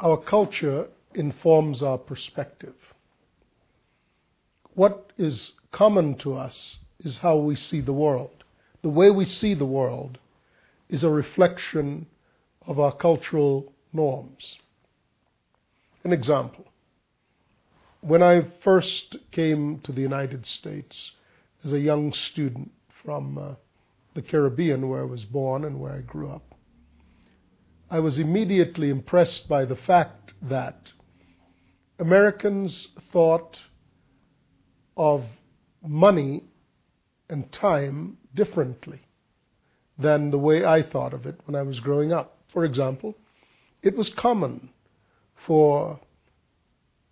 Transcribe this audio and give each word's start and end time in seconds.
our 0.00 0.16
culture 0.16 0.88
informs 1.14 1.82
our 1.82 1.98
perspective. 1.98 2.74
What 4.74 5.12
is 5.16 5.52
common 5.72 6.16
to 6.18 6.34
us 6.34 6.78
is 7.00 7.18
how 7.18 7.36
we 7.36 7.56
see 7.56 7.80
the 7.80 7.92
world. 7.92 8.44
The 8.82 8.88
way 8.90 9.10
we 9.10 9.24
see 9.24 9.54
the 9.54 9.64
world 9.64 10.18
is 10.88 11.02
a 11.02 11.10
reflection 11.10 12.06
of 12.66 12.78
our 12.78 12.92
cultural 12.92 13.72
norms. 13.92 14.58
An 16.04 16.12
example. 16.12 16.66
When 18.00 18.22
I 18.22 18.46
first 18.62 19.16
came 19.32 19.80
to 19.80 19.92
the 19.92 20.02
United 20.02 20.46
States 20.46 21.12
as 21.64 21.72
a 21.72 21.80
young 21.80 22.12
student 22.12 22.70
from 23.02 23.38
uh, 23.38 23.54
the 24.14 24.22
Caribbean, 24.22 24.88
where 24.88 25.00
I 25.00 25.04
was 25.04 25.24
born 25.24 25.64
and 25.64 25.80
where 25.80 25.92
I 25.92 26.00
grew 26.00 26.30
up, 26.30 26.54
I 27.88 28.00
was 28.00 28.18
immediately 28.18 28.90
impressed 28.90 29.48
by 29.48 29.64
the 29.64 29.76
fact 29.76 30.32
that 30.42 30.92
Americans 31.98 32.88
thought 33.12 33.58
of 34.96 35.24
money 35.86 36.42
and 37.30 37.50
time 37.52 38.18
differently 38.34 39.00
than 39.98 40.30
the 40.30 40.38
way 40.38 40.64
I 40.64 40.82
thought 40.82 41.14
of 41.14 41.26
it 41.26 41.40
when 41.44 41.54
I 41.54 41.62
was 41.62 41.78
growing 41.78 42.12
up. 42.12 42.38
For 42.48 42.64
example, 42.64 43.14
it 43.82 43.96
was 43.96 44.08
common 44.08 44.70
for 45.46 46.00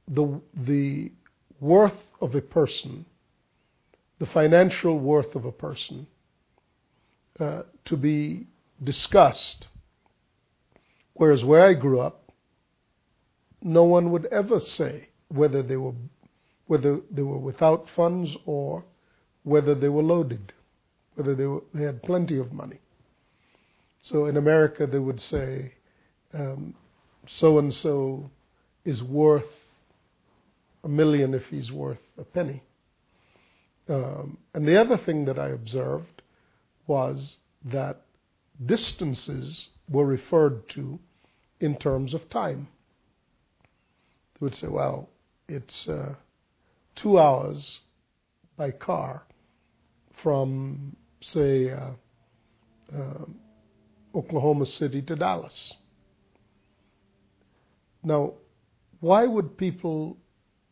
the, 0.09 0.41
the 0.55 1.13
worth 1.61 2.09
of 2.21 2.35
a 2.35 2.41
person, 2.41 3.07
the 4.19 4.27
financial 4.27 4.99
worth 4.99 5.37
of 5.37 5.45
a 5.45 5.53
person, 5.53 6.09
uh, 7.39 7.63
to 7.85 7.97
be 7.97 8.49
discussed 8.83 9.69
Whereas 11.15 11.45
where 11.45 11.65
I 11.65 11.75
grew 11.75 12.01
up, 12.01 12.31
no 13.63 13.85
one 13.85 14.11
would 14.11 14.27
ever 14.27 14.61
say 14.61 15.09
whether 15.29 15.63
they 15.63 15.77
were 15.77 15.95
whether 16.67 17.01
they 17.11 17.23
were 17.23 17.39
without 17.39 17.89
funds 17.91 18.37
or 18.47 18.85
whether 19.43 19.75
they 19.75 19.89
were 19.89 20.03
loaded, 20.03 20.53
whether 21.15 21.35
they, 21.35 21.45
were, 21.45 21.63
they 21.75 21.85
had 21.85 22.03
plenty 22.03 22.39
of 22.39 22.53
money. 22.53 22.79
So 24.01 24.27
in 24.27 24.39
America, 24.39 24.87
they 24.87 24.99
would 24.99 25.21
say, 25.21 25.75
so 27.27 27.59
and 27.59 27.73
so 27.73 28.31
is 28.85 29.03
worth 29.03 29.51
a 30.83 30.89
million 30.89 31.35
if 31.35 31.47
he's 31.47 31.71
worth 31.71 32.01
a 32.19 32.25
penny. 32.25 32.63
Um, 33.89 34.39
and 34.55 34.67
the 34.67 34.81
other 34.81 34.97
thing 34.97 35.27
that 35.27 35.39
I 35.39 35.49
observed 35.49 36.23
was 36.87 37.39
that 37.65 38.03
distances 38.65 39.69
were 39.89 40.07
referred 40.07 40.69
to 40.71 40.99
in 41.61 41.77
terms 41.77 42.15
of 42.15 42.29
time. 42.31 42.69
They 44.35 44.45
would 44.45 44.55
say, 44.55 44.69
well, 44.69 45.09
it's 45.49 45.89
uh, 45.89 46.15
two 46.97 47.19
hours 47.19 47.81
by 48.57 48.71
car 48.71 49.27
from, 50.23 50.97
say, 51.21 51.71
uh, 51.71 51.91
uh, 52.95 53.25
Oklahoma 54.15 54.67
City 54.67 55.03
to 55.03 55.17
Dallas. 55.17 55.75
Now, 58.03 58.35
why 59.01 59.27
would 59.27 59.57
people 59.57 60.17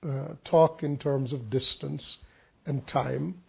uh, 0.06 0.34
talk 0.44 0.82
in 0.82 0.96
terms 0.98 1.32
of 1.32 1.50
distance 1.50 2.18
and 2.66 2.86
time 2.86 3.42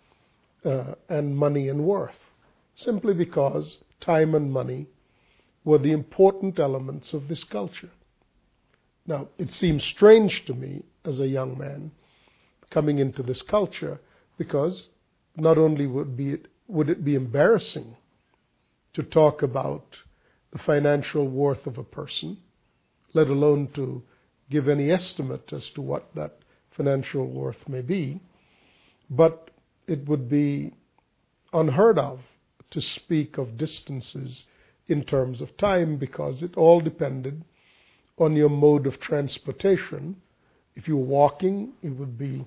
uh, 0.66 0.96
and 1.10 1.38
money 1.38 1.70
and 1.70 1.84
worth? 1.84 2.32
Simply 2.76 3.14
because 3.14 3.78
time 4.02 4.34
and 4.36 4.52
money 4.52 4.88
were 5.64 5.78
the 5.78 5.92
important 5.92 6.60
elements 6.60 7.14
of 7.14 7.28
this 7.28 7.44
culture. 7.44 7.92
Now, 9.06 9.30
it 9.38 9.52
seems 9.52 9.84
strange 9.84 10.46
to 10.46 10.54
me 10.54 10.84
as 11.06 11.20
a 11.20 11.28
young 11.28 11.58
man 11.58 11.92
coming 12.70 13.00
into 13.00 13.24
this 13.24 13.42
culture 13.42 14.00
because 14.38 14.88
not 15.36 15.58
only 15.58 15.88
would, 15.88 16.16
be, 16.16 16.32
it, 16.32 16.48
would 16.68 16.90
it 16.90 17.04
be 17.04 17.16
embarrassing 17.16 17.96
to 18.94 19.04
talk 19.04 19.42
about 19.42 19.98
the 20.52 20.60
financial 20.60 21.28
worth 21.28 21.66
of 21.68 21.78
a 21.78 21.84
person, 21.84 22.38
let 23.14 23.28
alone 23.28 23.68
to 23.76 24.04
give 24.50 24.68
any 24.68 24.92
estimate 24.92 25.52
as 25.52 25.70
to 25.72 25.82
what 25.82 26.14
that 26.16 26.38
financial 26.72 27.26
worth 27.28 27.68
may 27.68 27.82
be, 27.82 28.22
but 29.10 29.50
it 29.88 30.08
would 30.08 30.30
be 30.30 30.74
unheard 31.52 32.00
of 32.00 32.20
to 32.72 32.82
speak 32.82 33.38
of 33.38 33.58
distances 33.58 34.46
in 34.88 35.04
terms 35.04 35.42
of 35.42 35.56
time 35.58 35.98
because 35.98 36.44
it 36.44 36.58
all 36.58 36.82
depended 36.82 37.44
on 38.18 38.36
your 38.36 38.50
mode 38.50 38.86
of 38.86 39.00
transportation. 39.00 40.16
If 40.76 40.88
you 40.88 40.98
were 40.98 41.06
walking, 41.06 41.74
it 41.82 41.92
would 41.92 42.18
be 42.18 42.46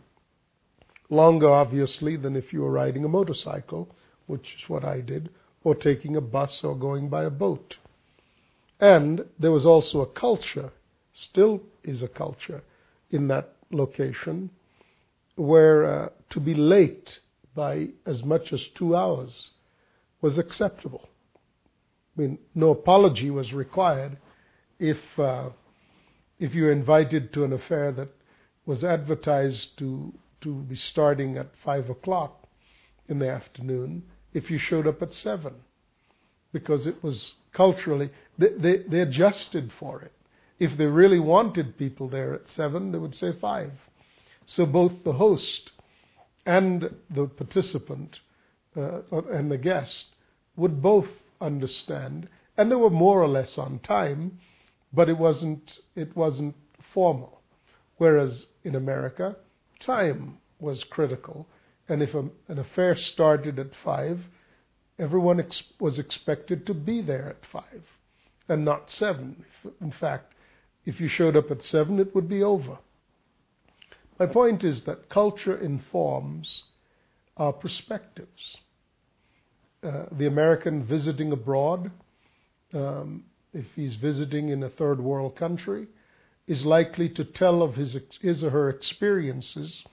longer, 1.09 1.49
obviously, 1.49 2.17
than 2.17 2.37
if 2.37 2.53
you 2.53 2.63
were 2.63 2.71
riding 2.71 3.05
a 3.05 3.09
motorcycle, 3.09 3.89
which 4.27 4.57
is 4.59 4.69
what 4.69 4.85
I 4.85 5.01
did, 5.01 5.31
or 5.65 5.75
taking 5.75 6.17
a 6.17 6.21
bus 6.21 6.63
or 6.63 6.77
going 6.77 7.09
by 7.09 7.25
a 7.25 7.31
boat. 7.31 7.77
And 8.81 9.25
there 9.39 9.53
was 9.53 9.65
also 9.65 10.01
a 10.01 10.07
culture, 10.07 10.71
still 11.15 11.63
is 11.83 12.03
a 12.03 12.09
culture, 12.09 12.63
in 13.11 13.29
that 13.29 13.53
location 13.71 14.51
where 15.37 15.85
uh, 15.85 16.09
to 16.31 16.41
be 16.41 16.55
late 16.55 17.21
by 17.55 17.89
as 18.05 18.23
much 18.25 18.53
as 18.53 18.67
two 18.69 18.95
hours 18.95 19.51
was 20.21 20.39
acceptable. 20.39 21.09
I 22.17 22.21
mean, 22.21 22.39
no 22.55 22.71
apology 22.71 23.31
was 23.31 23.53
required 23.53 24.17
if 24.79 24.99
uh, 25.19 25.51
if 26.39 26.55
you 26.55 26.65
were 26.65 26.73
invited 26.73 27.33
to 27.33 27.45
an 27.45 27.53
affair 27.53 27.93
that 27.93 28.09
was 28.65 28.83
advertised 28.83 29.79
to 29.79 30.13
to 30.41 30.55
be 30.63 30.77
starting 30.77 31.37
at 31.37 31.57
five 31.65 31.91
o'clock 31.91 32.47
in 33.09 33.19
the 33.19 33.31
afternoon. 33.31 34.03
If 34.33 34.51
you 34.51 34.59
showed 34.59 34.87
up 34.87 35.03
at 35.03 35.13
seven, 35.13 35.55
because 36.53 36.87
it 36.87 37.03
was 37.03 37.33
culturally 37.53 38.11
they, 38.39 38.49
they, 38.49 38.77
they 38.79 39.01
adjusted 39.01 39.73
for 39.79 40.03
it. 40.03 40.13
If 40.59 40.77
they 40.77 40.87
really 40.87 41.21
wanted 41.21 41.77
people 41.77 42.09
there 42.09 42.35
at 42.35 42.49
seven, 42.49 42.93
they 42.93 42.99
would 42.99 43.15
say 43.15 43.33
five. 43.33 43.73
So 44.47 44.65
both 44.65 45.05
the 45.05 45.15
host 45.15 45.73
and 46.47 46.95
the 47.11 47.27
participant 47.27 48.21
uh, 48.77 49.01
and 49.11 49.51
the 49.51 49.59
guest 49.59 50.07
would 50.57 50.81
both 50.81 51.09
understand, 51.41 52.29
and 52.57 52.71
they 52.71 52.77
were 52.77 52.91
more 52.91 53.23
or 53.23 53.29
less 53.29 53.59
on 53.59 53.79
time, 53.81 54.39
but 54.93 55.09
it 55.09 55.19
wasn't 55.19 55.79
it 55.95 56.17
wasn't 56.17 56.55
formal. 56.93 57.41
Whereas 57.99 58.47
in 58.65 58.75
America, 58.75 59.37
time 59.81 60.39
was 60.59 60.85
critical, 60.85 61.47
and 61.89 62.03
if 62.03 62.15
a, 62.15 62.29
an 62.49 62.59
affair 62.59 62.97
started 62.97 63.59
at 63.59 63.75
five, 63.75 64.21
everyone 64.99 65.41
ex- 65.41 65.73
was 65.79 65.99
expected 65.99 66.67
to 66.67 66.75
be 66.75 67.01
there 67.01 67.29
at 67.29 67.47
five, 67.47 67.83
and 68.49 68.65
not 68.65 68.91
seven. 68.91 69.45
In 69.81 69.93
fact, 69.93 70.33
if 70.85 71.01
you 71.01 71.09
showed 71.09 71.37
up 71.37 71.51
at 71.51 71.63
seven, 71.63 71.99
it 71.99 72.15
would 72.15 72.29
be 72.29 72.43
over. 72.43 72.79
My 74.19 74.27
point 74.27 74.65
is 74.65 74.83
that 74.83 75.11
culture 75.11 75.57
informs 75.57 76.65
our 77.37 77.53
perspectives. 77.53 78.57
Uh, 79.87 80.07
the 80.19 80.27
American 80.27 80.83
visiting 80.85 81.31
abroad, 81.31 81.93
um, 82.75 83.23
if 83.53 83.67
he's 83.77 83.95
visiting 83.95 84.49
in 84.49 84.65
a 84.65 84.69
third 84.69 85.01
world 85.01 85.37
country, 85.37 85.87
is 86.49 86.67
likely 86.67 87.09
to 87.09 87.25
tell 87.25 87.63
of 87.63 87.77
his, 87.77 87.97
his 88.21 88.43
or 88.43 88.51
her 88.51 88.69
experiences 88.69 89.85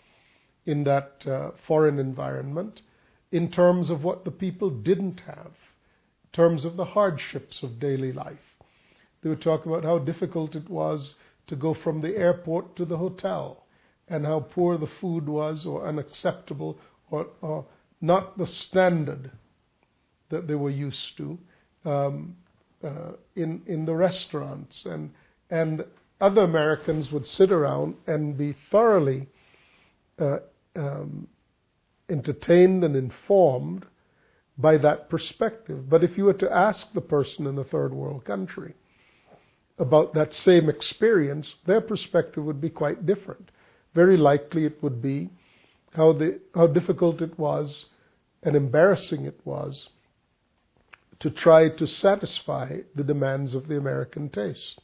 in 0.65 0.83
that 0.83 1.23
uh, 1.27 1.51
foreign 1.67 1.99
environment 1.99 2.81
in 3.31 3.51
terms 3.51 3.91
of 3.91 4.03
what 4.03 4.25
the 4.25 4.31
people 4.31 4.71
didn't 4.71 5.19
have, 5.27 5.53
in 6.23 6.29
terms 6.31 6.65
of 6.65 6.75
the 6.75 6.85
hardships 6.85 7.61
of 7.61 7.79
daily 7.79 8.11
life. 8.11 8.57
They 9.21 9.29
would 9.29 9.43
talk 9.43 9.67
about 9.67 9.83
how 9.83 9.99
difficult 9.99 10.55
it 10.55 10.69
was 10.71 11.13
to 11.45 11.55
go 11.55 11.75
from 11.75 12.01
the 12.01 12.17
airport 12.17 12.75
to 12.77 12.85
the 12.85 12.97
hotel 12.97 13.67
and 14.07 14.25
how 14.25 14.39
poor 14.39 14.75
the 14.75 14.89
food 14.99 15.29
was 15.29 15.67
or 15.67 15.87
unacceptable 15.87 16.79
or, 17.11 17.27
or 17.41 17.67
not 18.01 18.39
the 18.39 18.47
standard 18.47 19.29
that 20.29 20.47
they 20.47 20.55
were 20.55 20.69
used 20.69 21.17
to 21.17 21.37
um, 21.85 22.35
uh, 22.83 23.13
in 23.35 23.61
in 23.65 23.85
the 23.85 23.93
restaurants, 23.93 24.85
and 24.85 25.11
and 25.49 25.85
other 26.19 26.43
Americans 26.43 27.11
would 27.11 27.27
sit 27.27 27.51
around 27.51 27.95
and 28.07 28.37
be 28.37 28.55
thoroughly 28.71 29.27
uh, 30.19 30.37
um, 30.75 31.27
entertained 32.09 32.83
and 32.83 32.95
informed 32.95 33.85
by 34.57 34.77
that 34.77 35.09
perspective. 35.09 35.89
But 35.89 36.03
if 36.03 36.17
you 36.17 36.25
were 36.25 36.33
to 36.33 36.51
ask 36.51 36.93
the 36.93 37.01
person 37.01 37.47
in 37.47 37.55
the 37.55 37.63
third 37.63 37.93
world 37.93 38.23
country 38.23 38.75
about 39.79 40.13
that 40.13 40.33
same 40.33 40.69
experience, 40.69 41.55
their 41.65 41.81
perspective 41.81 42.43
would 42.43 42.61
be 42.61 42.69
quite 42.69 43.05
different. 43.05 43.49
Very 43.95 44.17
likely 44.17 44.65
it 44.65 44.81
would 44.83 45.01
be 45.01 45.29
how 45.93 46.13
the 46.13 46.39
how 46.55 46.67
difficult 46.67 47.21
it 47.21 47.37
was 47.37 47.87
and 48.41 48.55
embarrassing 48.55 49.25
it 49.25 49.39
was 49.45 49.89
to 51.23 51.31
try 51.31 51.69
to 51.69 51.87
satisfy 51.87 52.79
the 52.95 53.03
demands 53.03 53.55
of 53.55 53.69
the 53.69 53.77
American 53.77 54.29
taste. 54.29 54.81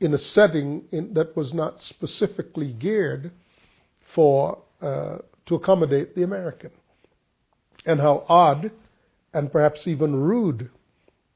in 0.00 0.12
a 0.14 0.18
setting 0.18 0.82
in, 0.90 1.14
that 1.14 1.36
was 1.36 1.54
not 1.54 1.80
specifically 1.80 2.72
geared 2.72 3.30
for 4.14 4.58
uh, 4.82 5.18
to 5.46 5.54
accommodate 5.54 6.16
the 6.16 6.24
American, 6.24 6.72
and 7.86 8.00
how 8.00 8.24
odd 8.28 8.72
and 9.32 9.52
perhaps 9.52 9.86
even 9.86 10.16
rude 10.16 10.70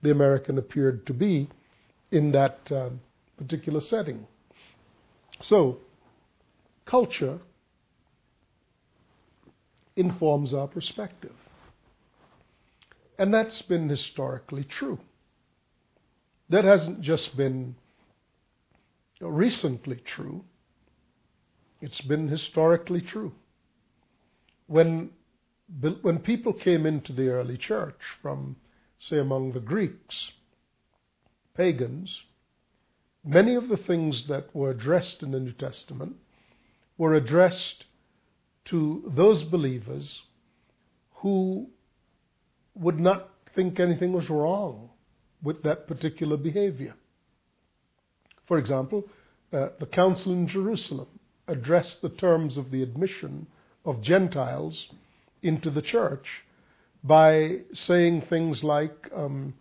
the 0.02 0.10
American 0.10 0.58
appeared 0.58 1.06
to 1.06 1.14
be 1.14 1.48
in 2.10 2.32
that 2.32 2.58
uh, 2.72 2.90
particular 3.36 3.80
setting. 3.80 4.26
So, 5.42 5.78
culture 6.86 7.38
informs 9.94 10.52
our 10.52 10.66
perspective. 10.66 11.36
And 13.18 13.32
that's 13.32 13.62
been 13.62 13.88
historically 13.88 14.64
true. 14.64 14.98
That 16.48 16.64
hasn't 16.64 17.00
just 17.00 17.36
been 17.36 17.76
recently 19.20 19.96
true, 19.96 20.44
it's 21.80 22.00
been 22.02 22.28
historically 22.28 23.00
true. 23.00 23.32
When, 24.66 25.10
when 26.02 26.18
people 26.18 26.52
came 26.52 26.86
into 26.86 27.12
the 27.12 27.28
early 27.28 27.56
church 27.56 27.98
from, 28.20 28.56
say, 28.98 29.18
among 29.18 29.52
the 29.52 29.60
Greeks, 29.60 30.32
pagans, 31.54 32.22
many 33.24 33.54
of 33.54 33.68
the 33.68 33.76
things 33.76 34.26
that 34.28 34.54
were 34.54 34.70
addressed 34.70 35.22
in 35.22 35.30
the 35.30 35.40
New 35.40 35.52
Testament 35.52 36.16
were 36.98 37.14
addressed 37.14 37.84
to 38.66 39.10
those 39.14 39.42
believers 39.42 40.22
who 41.16 41.68
would 42.74 42.98
not 42.98 43.30
think 43.54 43.78
anything 43.78 44.12
was 44.12 44.28
wrong 44.28 44.90
with 45.42 45.62
that 45.62 45.86
particular 45.86 46.36
behavior. 46.36 46.94
For 48.46 48.58
example, 48.58 49.04
uh, 49.52 49.68
the 49.78 49.86
Council 49.86 50.32
in 50.32 50.48
Jerusalem 50.48 51.08
addressed 51.46 52.02
the 52.02 52.08
terms 52.08 52.56
of 52.56 52.70
the 52.70 52.82
admission 52.82 53.46
of 53.84 54.00
Gentiles 54.00 54.88
into 55.42 55.70
the 55.70 55.82
church 55.82 56.42
by 57.02 57.58
saying 57.74 58.22
things 58.22 58.64
like 58.64 59.10
um, 59.14 59.54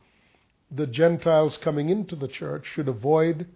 the 0.71 0.87
Gentiles 0.87 1.57
coming 1.57 1.89
into 1.89 2.15
the 2.15 2.27
church 2.27 2.65
should 2.73 2.87
avoid 2.87 3.47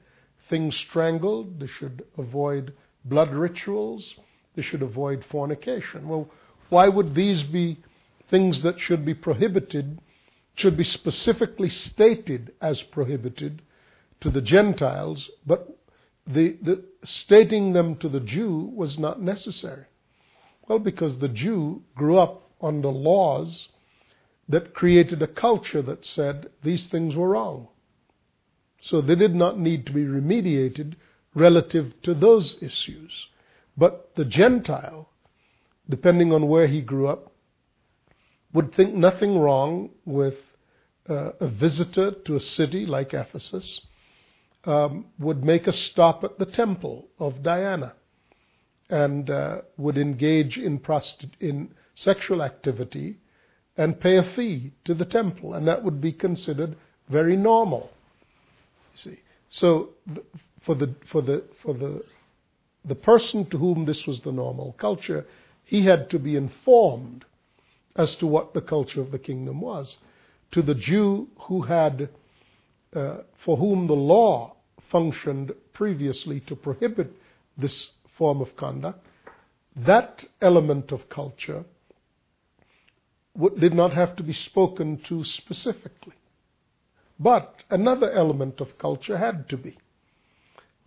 things 0.50 0.76
strangled, 0.76 1.60
they 1.60 1.68
should 1.68 2.06
avoid 2.18 2.74
blood 3.06 3.34
rituals, 3.34 4.16
they 4.56 4.62
should 4.62 4.82
avoid 4.82 5.24
fornication. 5.26 6.08
Well, 6.08 6.30
why 6.70 6.90
would 6.90 7.16
these 7.16 7.44
be 7.44 7.78
things 8.30 8.62
that 8.62 8.80
should 8.80 9.06
be 9.06 9.14
prohibited, 9.14 10.00
should 10.56 10.78
be 10.78 10.84
specifically 10.84 11.70
stated 11.70 12.54
as 12.62 12.82
prohibited 12.82 13.62
to 14.22 14.30
the 14.30 14.42
Gentiles, 14.42 15.30
but 15.46 15.78
the, 16.26 16.58
the 16.62 16.84
stating 17.04 17.74
them 17.74 17.96
to 17.98 18.10
the 18.10 18.20
Jew 18.20 18.72
was 18.76 18.98
not 18.98 19.22
necessary? 19.22 19.86
Well, 20.68 20.80
because 20.80 21.20
the 21.20 21.30
Jew 21.30 21.84
grew 21.96 22.18
up 22.18 22.50
under 22.62 22.90
laws 22.90 23.70
that 24.50 24.74
created 24.74 25.22
a 25.22 25.28
culture 25.28 25.82
that 25.82 26.06
said 26.06 26.50
these 26.64 26.88
things 26.88 27.16
were 27.16 27.30
wrong. 27.30 27.68
So 28.82 29.02
they 29.02 29.16
did 29.16 29.36
not 29.36 29.60
need 29.60 29.86
to 29.86 29.94
be 29.94 30.04
remediated 30.04 30.96
relative 31.34 31.94
to 32.04 32.14
those 32.14 32.58
issues. 32.62 33.12
But 33.76 34.12
the 34.16 34.26
Gentile, 34.26 35.10
depending 35.90 36.34
on 36.34 36.48
where 36.48 36.68
he 36.68 36.82
grew 36.82 37.08
up, 37.08 37.32
would 38.54 38.74
think 38.74 38.94
nothing 38.94 39.38
wrong 39.38 39.90
with 40.06 40.36
uh, 41.10 41.32
a 41.40 41.48
visitor 41.48 42.12
to 42.12 42.36
a 42.36 42.42
city 42.42 42.86
like 42.86 43.14
Ephesus, 43.14 43.82
um, 44.66 45.06
would 45.20 45.44
make 45.44 45.68
a 45.68 45.74
stop 45.74 46.24
at 46.24 46.38
the 46.38 46.46
temple 46.46 47.08
of 47.20 47.44
Diana 47.44 47.94
and 48.90 49.30
uh, 49.30 49.62
would 49.78 49.98
engage 49.98 50.58
in, 50.58 50.80
prosti- 50.80 51.32
in 51.40 51.70
sexual 51.96 52.42
activity 52.42 53.18
and 53.78 54.00
pay 54.00 54.18
a 54.18 54.24
fee 54.24 54.74
to 54.86 54.94
the 54.94 55.06
temple, 55.06 55.54
and 55.54 55.68
that 55.68 55.84
would 55.84 56.02
be 56.02 56.12
considered 56.12 56.76
very 57.10 57.36
normal. 57.38 57.92
You 58.96 59.12
see, 59.12 59.20
so 59.50 59.90
for 60.62 60.76
the 60.76 60.96
for 61.12 61.22
the 61.22 61.44
for 61.62 61.74
the 61.74 62.04
the 62.86 62.96
person 62.96 63.46
to 63.50 63.58
whom 63.58 63.86
this 63.86 64.08
was 64.08 64.22
the 64.22 64.32
normal 64.32 64.76
culture, 64.80 65.26
he 65.64 65.86
had 65.86 66.10
to 66.10 66.20
be 66.20 66.36
informed 66.36 67.26
as 67.98 68.16
to 68.16 68.28
what 68.28 68.54
the 68.54 68.62
culture 68.62 69.02
of 69.02 69.12
the 69.12 69.20
kingdom 69.20 69.60
was. 69.60 69.98
To 70.52 70.62
the 70.62 70.76
Jew 70.76 71.28
who 71.48 71.64
had, 71.64 72.10
uh, 72.96 73.18
for 73.44 73.58
whom 73.58 73.88
the 73.88 73.94
law 73.94 74.56
functioned 74.90 75.52
previously 75.74 76.40
to 76.42 76.56
prohibit 76.56 77.12
this 77.58 77.92
form 78.18 78.40
of 78.42 78.56
conduct, 78.56 79.06
that 79.76 80.24
element 80.42 80.92
of 80.92 81.10
culture 81.10 81.66
did 83.60 83.74
not 83.74 83.94
have 83.94 84.16
to 84.16 84.24
be 84.24 84.34
spoken 84.34 84.98
to 85.08 85.24
specifically. 85.24 86.16
But 87.20 87.64
another 87.70 88.12
element 88.12 88.62
of 88.62 88.78
culture 88.78 89.18
had 89.18 89.50
to 89.50 89.58
be. 89.58 89.78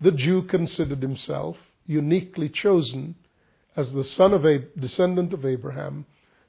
The 0.01 0.13
Jew 0.13 0.43
considered 0.43 1.03
himself 1.03 1.57
uniquely 1.87 2.49
chosen 2.49 3.17
as 3.77 3.93
the 3.93 4.05
son 4.05 4.33
of 4.33 4.45
a 4.45 4.59
descendant 4.59 5.33
of 5.33 5.45
Abraham 5.45 6.07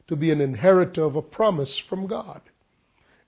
to 0.07 0.15
be 0.15 0.31
an 0.31 0.42
inheritor 0.42 1.03
of 1.03 1.15
a 1.15 1.21
promise 1.21 1.77
from 1.77 2.07
God. 2.07 2.42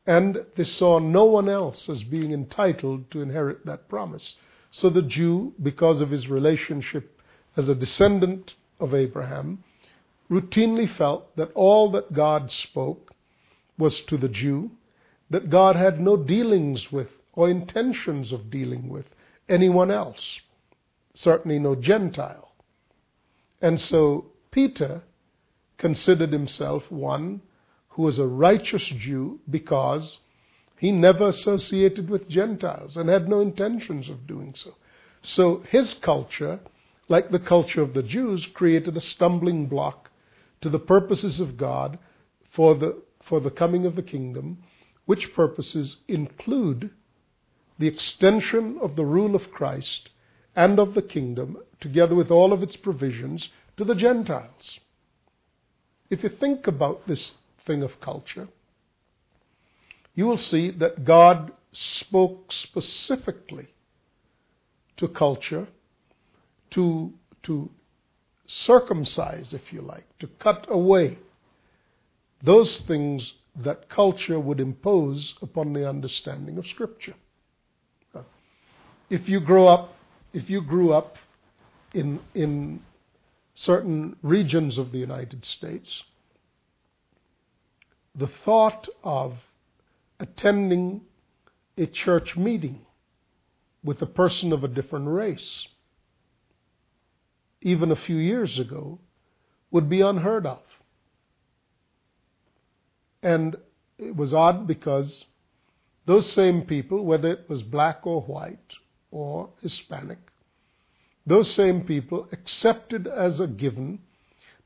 And 0.06 0.46
they 0.56 0.66
saw 0.66 1.00
no 1.00 1.24
one 1.26 1.48
else 1.48 1.88
as 1.88 2.04
being 2.04 2.32
entitled 2.32 3.10
to 3.12 3.22
inherit 3.22 3.66
that 3.66 3.88
promise. 3.88 4.36
So 4.72 4.90
the 4.90 5.02
Jew, 5.02 5.54
because 5.62 6.02
of 6.02 6.10
his 6.10 6.28
relationship 6.28 7.22
as 7.56 7.70
a 7.70 7.76
descendant 7.76 8.56
of 8.80 8.94
Abraham, 8.94 9.64
routinely 10.30 10.90
felt 10.90 11.36
that 11.38 11.52
all 11.54 11.92
that 11.92 12.14
God 12.14 12.52
spoke 12.52 13.14
was 13.78 14.02
to 14.02 14.18
the 14.18 14.30
Jew, 14.30 14.72
that 15.30 15.50
God 15.50 15.76
had 15.76 16.00
no 16.00 16.18
dealings 16.18 16.92
with 16.92 17.10
or 17.34 17.50
intentions 17.50 18.32
of 18.32 18.50
dealing 18.50 18.90
with 18.90 19.06
anyone 19.48 19.92
else, 19.92 20.42
certainly 21.14 21.60
no 21.60 21.76
Gentile. 21.76 22.52
And 23.62 23.80
so 23.80 24.26
Peter 24.52 25.04
considered 25.78 26.32
himself 26.32 26.92
one 26.92 27.42
who 27.90 28.04
was 28.04 28.20
a 28.20 28.26
righteous 28.26 28.84
Jew 28.84 29.40
because 29.50 30.20
he 30.78 30.92
never 30.92 31.28
associated 31.28 32.10
with 32.10 32.28
Gentiles 32.28 32.98
and 32.98 33.10
had 33.10 33.30
no 33.30 33.40
intentions 33.40 34.10
of 34.10 34.28
doing 34.28 34.54
so. 34.56 34.76
So 35.22 35.64
his 35.70 35.94
culture, 35.94 36.60
like 37.08 37.32
the 37.32 37.40
culture 37.40 37.82
of 37.82 37.94
the 37.94 38.04
Jews, 38.04 38.46
created 38.46 38.98
a 38.98 39.02
stumbling 39.02 39.68
block 39.68 40.12
to 40.62 40.70
the 40.70 40.80
purposes 40.80 41.40
of 41.40 41.58
God 41.58 42.00
for 42.50 42.76
the, 42.76 43.02
for 43.22 43.40
the 43.40 43.52
coming 43.52 43.86
of 43.86 43.96
the 43.96 44.04
kingdom, 44.04 44.64
which 45.06 45.34
purposes 45.34 45.98
include 46.08 46.90
the 47.80 47.88
extension 47.88 48.78
of 48.82 48.96
the 48.96 49.06
rule 49.06 49.36
of 49.36 49.52
Christ 49.52 50.10
and 50.56 50.80
of 50.80 50.94
the 50.94 51.02
kingdom, 51.02 51.58
together 51.80 52.16
with 52.16 52.32
all 52.32 52.54
of 52.54 52.64
its 52.64 52.76
provisions, 52.76 53.50
to 53.78 53.84
the 53.84 53.96
Gentiles. 53.96 54.80
If 56.10 56.24
you 56.24 56.30
think 56.30 56.68
about 56.68 57.08
this 57.08 57.34
thing 57.66 57.84
of 57.84 58.00
culture, 58.00 58.48
you 60.16 60.26
will 60.26 60.38
see 60.38 60.70
that 60.72 61.06
God 61.06 61.52
spoke 61.72 62.52
specifically 62.52 63.68
to 64.98 65.08
culture 65.08 65.68
to, 66.72 67.14
to 67.44 67.70
circumcise, 68.48 69.54
if 69.54 69.74
you 69.74 69.82
like, 69.82 70.06
to 70.20 70.28
cut 70.40 70.66
away 70.70 71.18
those 72.42 72.78
things 72.82 73.34
that 73.56 73.90
culture 73.90 74.40
would 74.40 74.60
impose 74.60 75.36
upon 75.42 75.74
the 75.74 75.88
understanding 75.88 76.58
of 76.58 76.68
Scripture. 76.68 77.16
If 79.10 79.30
you 79.30 79.40
grow 79.40 79.68
up, 79.68 79.96
if 80.34 80.50
you 80.50 80.62
grew 80.62 80.92
up 80.94 81.18
in, 81.94 82.20
in 82.34 82.82
certain 83.54 84.16
regions 84.22 84.78
of 84.78 84.92
the 84.92 84.98
United 84.98 85.46
States, 85.46 86.04
the 88.16 88.28
thought 88.28 88.88
of 89.04 89.34
attending 90.20 91.02
a 91.78 91.86
church 91.86 92.38
meeting 92.38 92.86
with 93.84 94.02
a 94.02 94.06
person 94.06 94.54
of 94.54 94.64
a 94.64 94.68
different 94.68 95.08
race 95.08 95.68
even 97.64 97.92
a 97.92 97.96
few 97.96 98.18
years 98.18 98.60
ago, 98.60 99.00
would 99.72 99.90
be 99.90 100.02
unheard 100.02 100.46
of. 100.46 100.62
And 103.24 103.56
it 103.98 104.16
was 104.16 104.34
odd 104.34 104.68
because 104.68 105.26
those 106.06 106.32
same 106.32 106.64
people, 106.64 107.06
whether 107.06 107.32
it 107.32 107.50
was 107.50 107.64
black 107.64 108.06
or 108.06 108.22
white 108.22 108.74
or 109.12 109.50
Hispanic, 109.62 110.20
those 111.26 111.52
same 111.52 111.82
people 111.82 112.28
accepted 112.32 113.08
as 113.08 113.40
a 113.40 113.48
given 113.48 114.00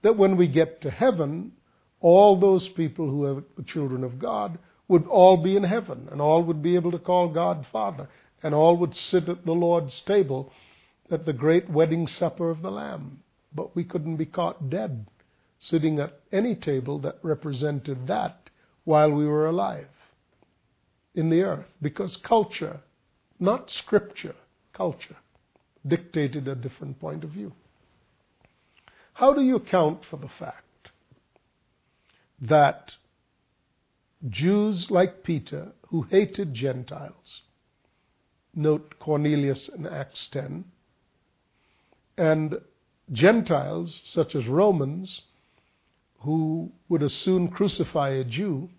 that 0.02 0.18
when 0.18 0.38
we 0.38 0.48
get 0.48 0.82
to 0.82 0.92
heaven, 0.92 1.52
all 2.00 2.40
those 2.40 2.68
people 2.68 3.10
who 3.10 3.26
are 3.26 3.44
the 3.56 3.64
children 3.64 4.04
of 4.04 4.20
God 4.20 4.58
would 4.88 5.06
all 5.08 5.38
be 5.38 5.56
in 5.56 5.64
heaven 5.64 6.08
and 6.12 6.22
all 6.22 6.44
would 6.44 6.62
be 6.62 6.76
able 6.76 6.92
to 6.92 7.00
call 7.00 7.28
God 7.30 7.66
Father. 7.72 8.08
and 8.44 8.54
all 8.54 8.78
would 8.78 8.96
sit 8.96 9.28
at 9.30 9.46
the 9.46 9.54
Lord's 9.54 10.00
table 10.02 10.52
at 11.10 11.26
the 11.26 11.34
great 11.34 11.70
wedding 11.70 12.08
supper 12.08 12.50
of 12.50 12.62
the 12.62 12.72
Lamb. 12.72 13.24
But 13.54 13.76
we 13.76 13.84
couldn't 13.84 14.18
be 14.18 14.26
caught 14.26 14.70
dead 14.70 15.08
sitting 15.60 16.00
at 16.00 16.20
any 16.32 16.56
table 16.56 17.00
that 17.00 17.18
represented 17.24 18.08
that 18.08 18.50
while 18.84 19.12
we 19.12 19.26
were 19.26 19.48
alive 19.48 19.88
in 21.16 21.30
the 21.30 21.42
earth 21.42 21.66
because 21.82 22.16
culture, 22.18 22.80
not 23.40 23.72
scripture, 23.72 24.36
culture, 24.74 25.18
dictated 25.88 26.48
a 26.48 26.56
different 26.56 27.00
point 27.00 27.24
of 27.24 27.32
view. 27.32 27.54
How 29.14 29.34
do 29.34 29.42
you 29.42 29.56
account 29.56 30.06
for 30.06 30.18
the 30.18 30.30
fact 30.30 30.92
that 32.40 32.96
Jews 34.30 34.92
like 34.92 35.24
Peter, 35.24 35.74
who 35.90 36.04
hated 36.04 36.54
Gentiles, 36.54 37.42
note 38.54 38.96
Cornelius 39.00 39.70
in 39.70 39.86
Acts 39.88 40.28
10, 40.32 40.66
and 42.18 42.60
Gentiles, 43.12 44.02
such 44.06 44.36
as 44.36 44.48
Romans, 44.48 45.22
who 46.20 46.72
would 46.90 47.04
as 47.04 47.14
soon 47.14 47.48
crucify 47.48 48.10
a 48.10 48.24
Jew 48.24 48.70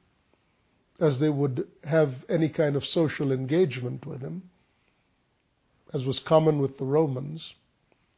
as 1.01 1.19
they 1.19 1.29
would 1.29 1.67
have 1.85 2.25
any 2.29 2.49
kind 2.49 2.75
of 2.75 2.85
social 2.85 3.31
engagement 3.31 4.05
with 4.05 4.21
him, 4.21 4.51
as 5.93 6.05
was 6.05 6.19
common 6.19 6.59
with 6.61 6.79
the 6.79 6.85
Romans, 6.85 7.55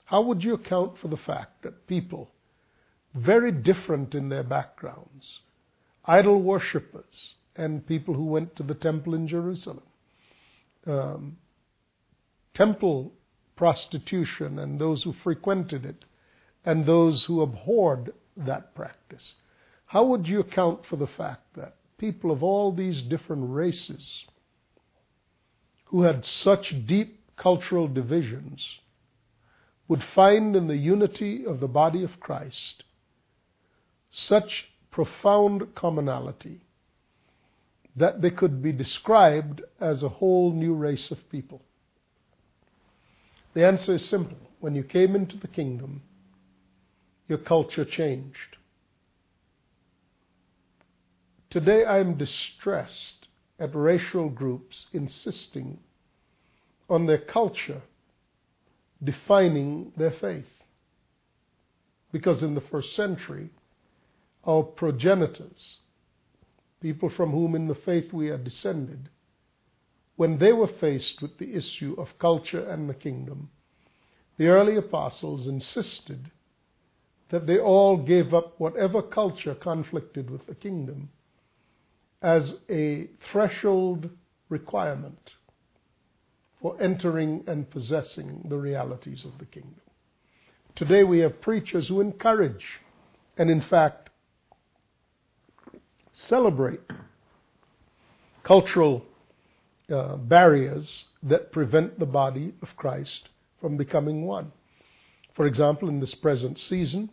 how 0.05 0.23
would 0.23 0.43
you 0.43 0.55
account 0.55 0.99
for 0.99 1.09
the 1.09 1.17
fact 1.17 1.63
that 1.63 1.87
people, 1.87 2.31
very 3.15 3.53
different 3.53 4.15
in 4.15 4.29
their 4.29 4.43
backgrounds, 4.43 5.41
idol 6.05 6.43
worshippers, 6.43 7.35
and 7.55 7.87
people 7.87 8.15
who 8.15 8.25
went 8.25 8.57
to 8.57 8.63
the 8.63 8.75
temple 8.75 9.15
in 9.15 9.29
Jerusalem, 9.29 9.83
um, 10.87 11.37
temple 12.55 13.13
prostitution 13.57 14.59
and 14.59 14.81
those 14.81 15.03
who 15.03 15.13
frequented 15.13 15.85
it, 15.85 16.05
and 16.65 16.87
those 16.87 17.25
who 17.25 17.43
abhorred 17.43 18.13
that 18.37 18.75
practice. 18.75 19.35
How 19.87 20.05
would 20.05 20.27
you 20.27 20.41
account 20.41 20.87
for 20.87 20.97
the 20.97 21.07
fact 21.07 21.55
that 21.57 21.77
people 21.99 22.31
of 22.31 22.43
all 22.43 22.73
these 22.73 23.03
different 23.03 23.51
races 23.51 24.25
who 25.85 26.03
had 26.03 26.25
such 26.25 26.75
deep 26.87 27.20
cultural 27.41 27.89
divisions 27.89 28.63
would 29.89 30.05
find 30.15 30.55
in 30.55 30.69
the 30.69 30.77
unity 30.77 31.45
of 31.47 31.59
the 31.59 31.67
body 31.67 32.05
of 32.05 32.21
Christ 32.21 32.85
such 34.11 34.67
profound 34.91 35.75
commonality 35.75 36.61
that 37.97 38.21
they 38.21 38.31
could 38.31 38.63
be 38.63 38.73
described 38.73 39.63
as 39.81 40.03
a 40.03 40.09
whole 40.09 40.53
new 40.53 40.75
race 40.75 41.11
of 41.11 41.31
people? 41.31 41.63
The 43.55 43.67
answer 43.67 43.95
is 43.95 44.05
simple. 44.05 44.37
When 44.61 44.75
you 44.75 44.85
came 44.85 45.17
into 45.17 45.39
the 45.39 45.49
kingdom, 45.49 46.03
your 47.27 47.39
culture 47.39 47.87
changed. 47.87 48.59
Today 51.49 51.87
I 51.87 52.01
am 52.01 52.19
distressed 52.19 53.29
at 53.59 53.75
racial 53.75 54.29
groups 54.29 54.87
insisting 54.93 55.79
on 56.91 57.07
their 57.07 57.19
culture 57.19 57.81
defining 59.03 59.93
their 59.97 60.11
faith. 60.11 60.45
Because 62.13 62.43
in 62.43 62.55
the 62.55 62.61
first 62.61 62.95
century, 62.97 63.51
our 64.45 64.63
progenitors, 64.63 65.77
people 66.83 67.09
from 67.09 67.31
whom 67.31 67.55
in 67.55 67.69
the 67.69 67.75
faith 67.75 68.13
we 68.13 68.29
are 68.29 68.37
descended, 68.37 69.09
when 70.17 70.39
they 70.39 70.53
were 70.53 70.67
faced 70.67 71.23
with 71.23 71.39
the 71.39 71.55
issue 71.55 71.95
of 71.97 72.19
culture 72.19 72.69
and 72.69 72.91
the 72.91 72.95
kingdom, 72.95 73.49
the 74.37 74.49
early 74.49 74.77
apostles 74.77 75.47
insisted 75.47 76.31
that 77.31 77.47
they 77.47 77.59
all 77.59 77.97
gave 77.97 78.35
up 78.35 78.59
whatever 78.59 79.01
culture 79.01 79.55
conflicted 79.55 80.29
with 80.29 80.47
the 80.47 80.55
kingdom 80.55 81.09
as 82.21 82.59
a 82.69 83.09
threshold 83.31 84.11
requirement 84.49 85.31
for 86.61 86.81
entering 86.81 87.43
and 87.47 87.71
possessing 87.71 88.45
the 88.49 88.57
realities 88.57 89.25
of 89.25 89.39
the 89.39 89.47
kingdom. 89.47 89.81
Today 90.77 91.05
we 91.05 91.21
have 91.21 91.41
preachers 91.41 91.89
who 91.89 92.01
encourage 92.01 92.65
and, 93.37 93.51
in 93.51 93.63
fact, 93.63 94.11
celebrate 96.13 96.81
cultural 98.43 99.05
uh, 99.91 100.17
barriers 100.17 101.07
that 101.23 101.53
prevent 101.53 101.99
the 101.99 102.07
body 102.07 102.55
of 102.63 102.77
Christ 102.77 103.29
from 103.61 103.77
becoming 103.77 104.27
one. 104.27 104.53
For 105.35 105.47
example, 105.47 105.89
in 105.89 106.01
this 106.01 106.15
present 106.15 106.59
season, 106.59 107.11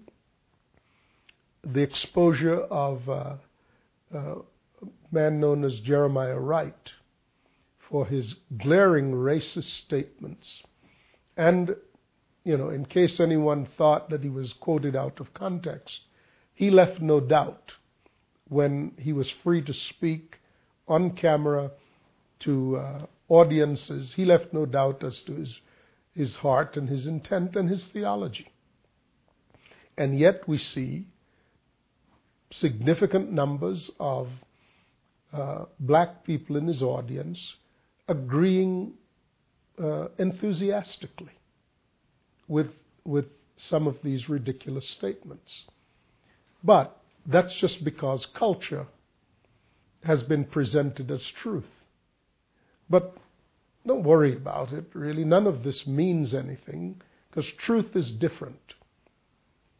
the 1.63 1.81
exposure 1.81 2.61
of 2.61 3.09
uh, 3.09 3.35
uh, 4.13 4.17
a 4.17 4.85
man 5.11 5.39
known 5.39 5.63
as 5.63 5.79
Jeremiah 5.79 6.39
Wright 6.39 6.91
for 7.89 8.05
his 8.05 8.35
glaring 8.57 9.13
racist 9.13 9.71
statements. 9.83 10.63
And, 11.35 11.75
you 12.43 12.57
know, 12.57 12.69
in 12.69 12.85
case 12.85 13.19
anyone 13.19 13.65
thought 13.77 14.09
that 14.09 14.23
he 14.23 14.29
was 14.29 14.53
quoted 14.53 14.95
out 14.95 15.19
of 15.19 15.33
context, 15.33 16.01
he 16.53 16.69
left 16.69 17.01
no 17.01 17.19
doubt 17.19 17.73
when 18.49 18.93
he 18.97 19.13
was 19.13 19.29
free 19.43 19.61
to 19.61 19.73
speak 19.73 20.39
on 20.87 21.11
camera 21.11 21.71
to 22.39 22.77
uh, 22.77 23.05
audiences. 23.29 24.13
He 24.13 24.25
left 24.25 24.53
no 24.53 24.65
doubt 24.65 25.03
as 25.03 25.19
to 25.21 25.33
his, 25.35 25.59
his 26.13 26.35
heart 26.35 26.77
and 26.77 26.89
his 26.89 27.05
intent 27.05 27.55
and 27.55 27.69
his 27.69 27.85
theology. 27.87 28.47
And 29.97 30.17
yet 30.17 30.47
we 30.47 30.57
see 30.57 31.07
significant 32.51 33.31
numbers 33.31 33.91
of 33.99 34.29
uh, 35.33 35.65
black 35.79 36.23
people 36.23 36.55
in 36.55 36.67
his 36.67 36.81
audience 36.81 37.55
agreeing 38.07 38.93
uh, 39.81 40.07
enthusiastically 40.17 41.31
with, 42.47 42.71
with 43.03 43.25
some 43.57 43.87
of 43.87 43.97
these 44.03 44.29
ridiculous 44.29 44.89
statements. 44.89 45.63
But 46.63 46.97
that's 47.25 47.53
just 47.55 47.83
because 47.83 48.25
culture 48.33 48.87
has 50.03 50.23
been 50.23 50.45
presented 50.45 51.11
as 51.11 51.23
truth. 51.23 51.65
But 52.89 53.17
don't 53.85 54.03
worry 54.03 54.35
about 54.35 54.71
it, 54.73 54.85
really. 54.93 55.25
None 55.25 55.47
of 55.47 55.63
this 55.63 55.85
means 55.85 56.33
anything 56.33 57.01
because 57.29 57.51
truth 57.51 57.95
is 57.95 58.11
different. 58.11 58.73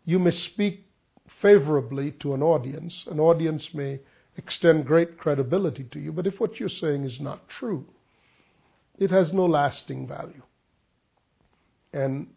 You 0.06 0.20
may 0.20 0.32
speak 0.32 0.86
favorably 1.42 2.12
to 2.12 2.34
an 2.34 2.42
audience. 2.42 3.06
An 3.10 3.20
audience 3.20 3.74
may 3.74 4.00
extend 4.38 4.86
great 4.86 5.18
credibility 5.18 5.84
to 5.92 6.00
you, 6.00 6.12
but 6.12 6.28
if 6.28 6.40
what 6.40 6.60
you're 6.60 6.70
saying 6.70 7.04
is 7.04 7.20
not 7.20 7.50
true, 7.50 7.86
it 8.98 9.12
has 9.12 9.34
no 9.34 9.46
lasting 9.46 10.08
value. 10.08 10.42
And 11.94 12.28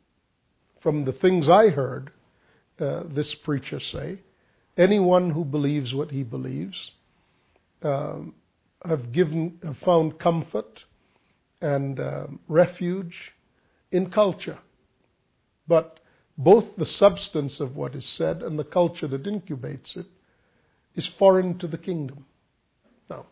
from 0.81 1.05
the 1.05 1.13
things 1.13 1.49
I 1.49 1.69
heard 1.69 2.13
uh, 2.79 3.03
this 3.07 3.35
preacher 3.35 3.81
say, 3.81 4.21
anyone 4.77 5.31
who 5.31 5.45
believes 5.45 5.95
what 5.95 6.11
he 6.11 6.23
believes 6.23 6.93
um, 7.83 8.35
have 8.85 9.13
given 9.13 9.59
have 9.63 9.79
found 9.79 10.19
comfort 10.19 10.85
and 11.61 12.01
um, 12.01 12.41
refuge 12.49 13.33
in 13.93 14.11
culture. 14.11 14.59
But 15.69 16.01
both 16.39 16.77
the 16.77 16.87
substance 16.87 17.61
of 17.61 17.77
what 17.77 17.95
is 17.95 18.07
said 18.07 18.43
and 18.43 18.59
the 18.59 18.65
culture 18.65 19.07
that 19.09 19.27
incubates 19.27 19.97
it 19.97 20.07
is 20.95 21.07
foreign 21.07 21.59
to 21.59 21.67
the 21.67 21.79
kingdom. 21.79 22.25
Now, 23.11 23.27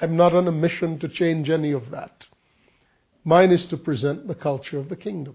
I'm 0.00 0.16
not 0.16 0.34
on 0.34 0.46
a 0.46 0.52
mission 0.52 0.98
to 0.98 1.08
change 1.08 1.48
any 1.48 1.72
of 1.72 1.90
that. 1.90 2.26
Mine 3.26 3.50
is 3.50 3.66
to 3.66 3.76
present 3.76 4.28
the 4.28 4.36
culture 4.36 4.78
of 4.78 4.88
the 4.88 4.94
kingdom. 4.94 5.34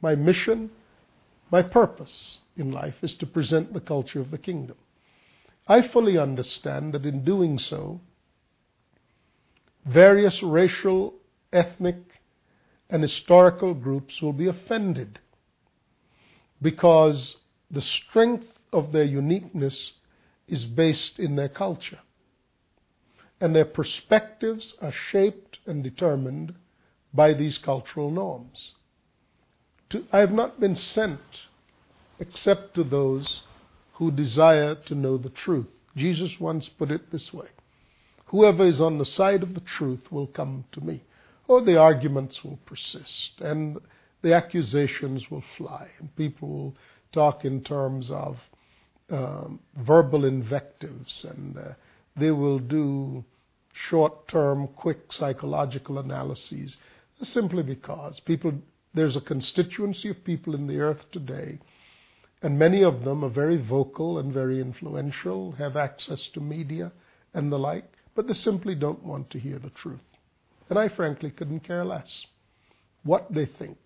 My 0.00 0.14
mission, 0.14 0.70
my 1.50 1.62
purpose 1.62 2.38
in 2.56 2.70
life 2.70 3.02
is 3.02 3.16
to 3.16 3.26
present 3.26 3.72
the 3.72 3.80
culture 3.80 4.20
of 4.20 4.30
the 4.30 4.38
kingdom. 4.38 4.76
I 5.66 5.88
fully 5.88 6.16
understand 6.16 6.94
that 6.94 7.04
in 7.04 7.24
doing 7.24 7.58
so, 7.58 8.00
various 9.84 10.44
racial, 10.44 11.14
ethnic, 11.52 11.96
and 12.88 13.02
historical 13.02 13.74
groups 13.74 14.22
will 14.22 14.32
be 14.32 14.46
offended 14.46 15.18
because 16.62 17.36
the 17.68 17.82
strength 17.82 18.46
of 18.72 18.92
their 18.92 19.02
uniqueness 19.02 19.94
is 20.46 20.66
based 20.66 21.18
in 21.18 21.34
their 21.34 21.48
culture. 21.48 21.98
And 23.40 23.54
their 23.54 23.64
perspectives 23.64 24.74
are 24.82 24.92
shaped 24.92 25.58
and 25.66 25.82
determined 25.82 26.54
by 27.14 27.32
these 27.32 27.58
cultural 27.58 28.10
norms. 28.10 28.74
To, 29.90 30.04
I 30.12 30.18
have 30.18 30.32
not 30.32 30.60
been 30.60 30.76
sent 30.76 31.20
except 32.18 32.74
to 32.74 32.84
those 32.84 33.40
who 33.94 34.10
desire 34.10 34.74
to 34.74 34.94
know 34.94 35.16
the 35.16 35.30
truth. 35.30 35.66
Jesus 35.96 36.38
once 36.38 36.68
put 36.68 36.90
it 36.90 37.10
this 37.10 37.32
way 37.32 37.48
Whoever 38.26 38.64
is 38.64 38.80
on 38.80 38.98
the 38.98 39.04
side 39.04 39.42
of 39.42 39.54
the 39.54 39.60
truth 39.60 40.12
will 40.12 40.28
come 40.28 40.64
to 40.72 40.80
me. 40.80 41.02
or 41.48 41.60
the 41.62 41.76
arguments 41.76 42.44
will 42.44 42.60
persist 42.64 43.40
and 43.40 43.76
the 44.22 44.32
accusations 44.32 45.30
will 45.30 45.42
fly, 45.56 45.88
and 45.98 46.14
people 46.14 46.48
will 46.48 46.76
talk 47.10 47.44
in 47.44 47.60
terms 47.62 48.08
of 48.10 48.38
um, 49.10 49.58
verbal 49.76 50.24
invectives, 50.24 51.24
and 51.28 51.58
uh, 51.58 51.72
they 52.16 52.30
will 52.30 52.58
do 52.58 53.24
short 53.72 54.28
term, 54.28 54.66
quick 54.68 55.12
psychological 55.12 55.98
analyses 55.98 56.76
simply 57.22 57.62
because 57.62 58.20
people, 58.20 58.52
there's 58.94 59.16
a 59.16 59.20
constituency 59.20 60.08
of 60.10 60.24
people 60.24 60.54
in 60.54 60.66
the 60.66 60.80
earth 60.80 61.04
today, 61.12 61.58
and 62.42 62.58
many 62.58 62.82
of 62.82 63.04
them 63.04 63.22
are 63.22 63.28
very 63.28 63.56
vocal 63.58 64.18
and 64.18 64.32
very 64.32 64.60
influential, 64.60 65.52
have 65.52 65.76
access 65.76 66.28
to 66.28 66.40
media 66.40 66.90
and 67.34 67.52
the 67.52 67.58
like, 67.58 67.84
but 68.14 68.26
they 68.26 68.34
simply 68.34 68.74
don't 68.74 69.04
want 69.04 69.28
to 69.30 69.38
hear 69.38 69.58
the 69.58 69.70
truth. 69.70 70.00
And 70.68 70.78
I 70.78 70.88
frankly 70.88 71.30
couldn't 71.30 71.60
care 71.60 71.84
less 71.84 72.26
what 73.02 73.32
they 73.32 73.46
think, 73.46 73.78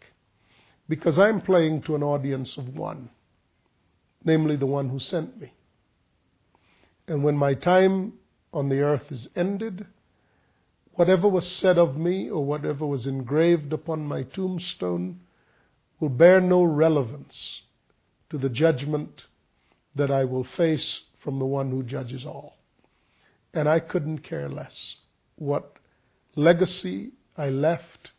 because 0.88 1.19
I'm 1.19 1.40
playing 1.40 1.83
to 1.83 1.95
an 1.95 2.02
audience 2.02 2.57
of 2.57 2.76
one, 2.76 3.11
namely 4.25 4.57
the 4.57 4.66
one 4.66 4.88
who 4.88 4.99
sent 4.99 5.40
me. 5.40 5.52
And 7.06 7.23
when 7.23 7.37
my 7.37 7.54
time 7.54 8.14
on 8.52 8.68
the 8.68 8.80
earth 8.80 9.12
is 9.12 9.28
ended, 9.37 9.87
whatever 10.92 11.28
was 11.28 11.46
said 11.50 11.76
of 11.76 11.96
me 11.96 12.30
or 12.30 12.44
whatever 12.44 12.87
was 12.87 13.06
engraved 13.06 13.73
upon 13.73 14.06
my 14.06 14.23
tombstone 14.23 15.20
will 16.00 16.08
bear 16.08 16.40
no 16.40 16.62
relevance 16.62 17.62
to 18.30 18.38
the 18.38 18.49
judgment 18.49 19.26
that 19.94 20.11
I 20.11 20.25
will 20.25 20.44
face 20.44 21.02
from 21.18 21.38
the 21.38 21.46
one 21.46 21.70
who 21.70 21.82
judges 21.82 22.25
all. 22.25 22.56
And 23.52 23.68
I 23.68 23.80
couldn't 23.80 24.18
care 24.18 24.49
less 24.49 24.96
what 25.37 25.76
legacy 26.37 27.12
I 27.37 27.49
left 27.50 28.11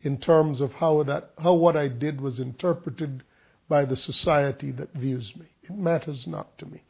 in 0.00 0.18
terms 0.18 0.60
of 0.60 0.72
how 0.74 1.02
that 1.04 1.30
how 1.38 1.54
what 1.54 1.76
I 1.76 1.88
did 1.88 2.20
was 2.20 2.38
interpreted 2.40 3.22
by 3.68 3.84
the 3.84 3.96
society 3.96 4.70
that 4.72 4.92
views 4.92 5.34
me. 5.36 5.46
It 5.62 5.76
matters 5.76 6.26
not 6.26 6.58
to 6.58 6.66
me. 6.66 6.82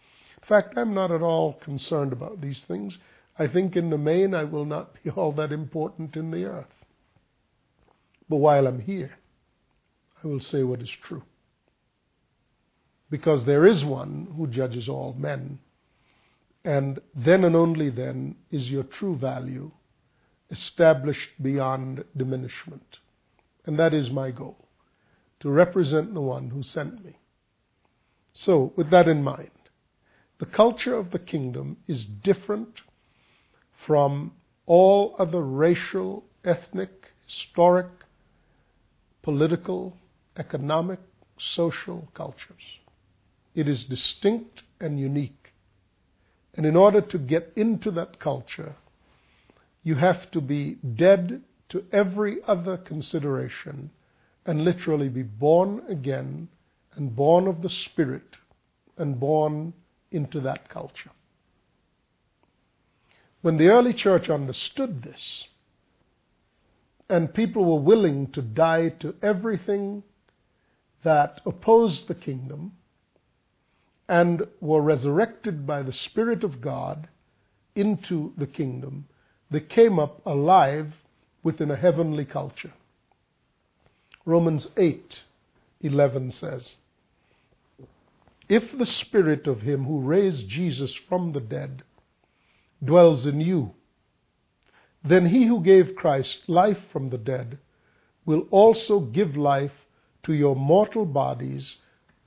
In 0.44 0.48
fact, 0.48 0.76
I'm 0.76 0.92
not 0.92 1.10
at 1.10 1.22
all 1.22 1.54
concerned 1.54 2.12
about 2.12 2.42
these 2.42 2.64
things. 2.64 2.98
I 3.38 3.46
think 3.46 3.76
in 3.76 3.88
the 3.88 3.96
main 3.96 4.34
I 4.34 4.44
will 4.44 4.66
not 4.66 5.02
be 5.02 5.08
all 5.08 5.32
that 5.32 5.52
important 5.52 6.16
in 6.16 6.30
the 6.30 6.44
earth. 6.44 6.84
But 8.28 8.36
while 8.36 8.66
I'm 8.66 8.80
here, 8.80 9.16
I 10.22 10.26
will 10.26 10.40
say 10.40 10.62
what 10.62 10.82
is 10.82 10.90
true. 10.90 11.22
Because 13.08 13.46
there 13.46 13.64
is 13.64 13.86
one 13.86 14.34
who 14.36 14.46
judges 14.46 14.86
all 14.86 15.14
men. 15.14 15.60
And 16.62 16.98
then 17.14 17.44
and 17.44 17.56
only 17.56 17.88
then 17.88 18.36
is 18.50 18.70
your 18.70 18.82
true 18.82 19.16
value 19.16 19.70
established 20.50 21.30
beyond 21.40 22.04
diminishment. 22.14 22.98
And 23.64 23.78
that 23.78 23.94
is 23.94 24.10
my 24.10 24.30
goal 24.30 24.68
to 25.40 25.48
represent 25.48 26.12
the 26.12 26.20
one 26.20 26.50
who 26.50 26.62
sent 26.62 27.02
me. 27.02 27.16
So, 28.34 28.74
with 28.76 28.90
that 28.90 29.08
in 29.08 29.22
mind, 29.22 29.48
the 30.44 30.50
culture 30.50 30.94
of 30.94 31.10
the 31.10 31.18
kingdom 31.18 31.78
is 31.86 32.04
different 32.04 32.82
from 33.86 34.30
all 34.66 35.16
other 35.18 35.40
racial, 35.40 36.22
ethnic, 36.44 37.12
historic, 37.26 37.86
political, 39.22 39.96
economic, 40.36 41.00
social 41.38 42.06
cultures. 42.12 42.78
It 43.54 43.70
is 43.70 43.84
distinct 43.84 44.64
and 44.78 45.00
unique. 45.00 45.54
And 46.52 46.66
in 46.66 46.76
order 46.76 47.00
to 47.00 47.16
get 47.16 47.50
into 47.56 47.90
that 47.92 48.20
culture, 48.20 48.76
you 49.82 49.94
have 49.94 50.30
to 50.32 50.42
be 50.42 50.74
dead 50.74 51.40
to 51.70 51.86
every 51.90 52.36
other 52.46 52.76
consideration 52.76 53.90
and 54.44 54.62
literally 54.62 55.08
be 55.08 55.22
born 55.22 55.82
again 55.88 56.48
and 56.96 57.16
born 57.16 57.46
of 57.46 57.62
the 57.62 57.70
Spirit 57.70 58.37
and 58.98 59.18
born 59.18 59.72
into 60.14 60.40
that 60.40 60.68
culture. 60.68 61.11
When 63.42 63.59
the 63.59 63.68
early 63.68 63.92
church 63.92 64.31
understood 64.31 65.03
this, 65.03 65.44
and 67.11 67.35
people 67.35 67.64
were 67.64 67.83
willing 67.83 68.29
to 68.33 68.40
die 68.40 68.88
to 69.00 69.14
everything 69.22 70.03
that 71.03 71.40
opposed 71.44 72.09
the 72.09 72.14
kingdom, 72.14 72.72
and 74.09 74.46
were 74.61 74.81
resurrected 74.81 75.66
by 75.66 75.83
the 75.83 75.92
Spirit 75.92 76.44
of 76.44 76.61
God 76.61 77.09
into 77.74 78.33
the 78.38 78.46
kingdom, 78.46 79.07
they 79.50 79.61
came 79.61 79.98
up 79.98 80.22
alive 80.24 80.94
within 81.42 81.70
a 81.70 81.77
heavenly 81.77 82.24
culture. 82.24 82.72
Romans 84.24 84.68
8:11 84.77 86.33
says, 86.33 86.77
If 88.48 88.76
the 88.76 88.87
spirit 88.87 89.46
of 89.46 89.62
him 89.62 89.85
who 89.85 90.00
raised 90.00 90.48
Jesus 90.48 90.94
from 90.94 91.33
the 91.33 91.40
dead 91.40 91.83
dwells 92.83 93.26
in 93.26 93.40
you, 93.40 93.74
then 95.02 95.26
he 95.26 95.46
who 95.46 95.62
gave 95.62 95.96
Christ 95.96 96.48
life 96.48 96.80
from 96.90 97.11
the 97.11 97.18
dead 97.18 97.59
will 98.24 98.46
also 98.50 99.00
give 99.00 99.37
life 99.37 99.87
to 100.24 100.33
your 100.33 100.57
mortal 100.57 101.04
bodies 101.04 101.76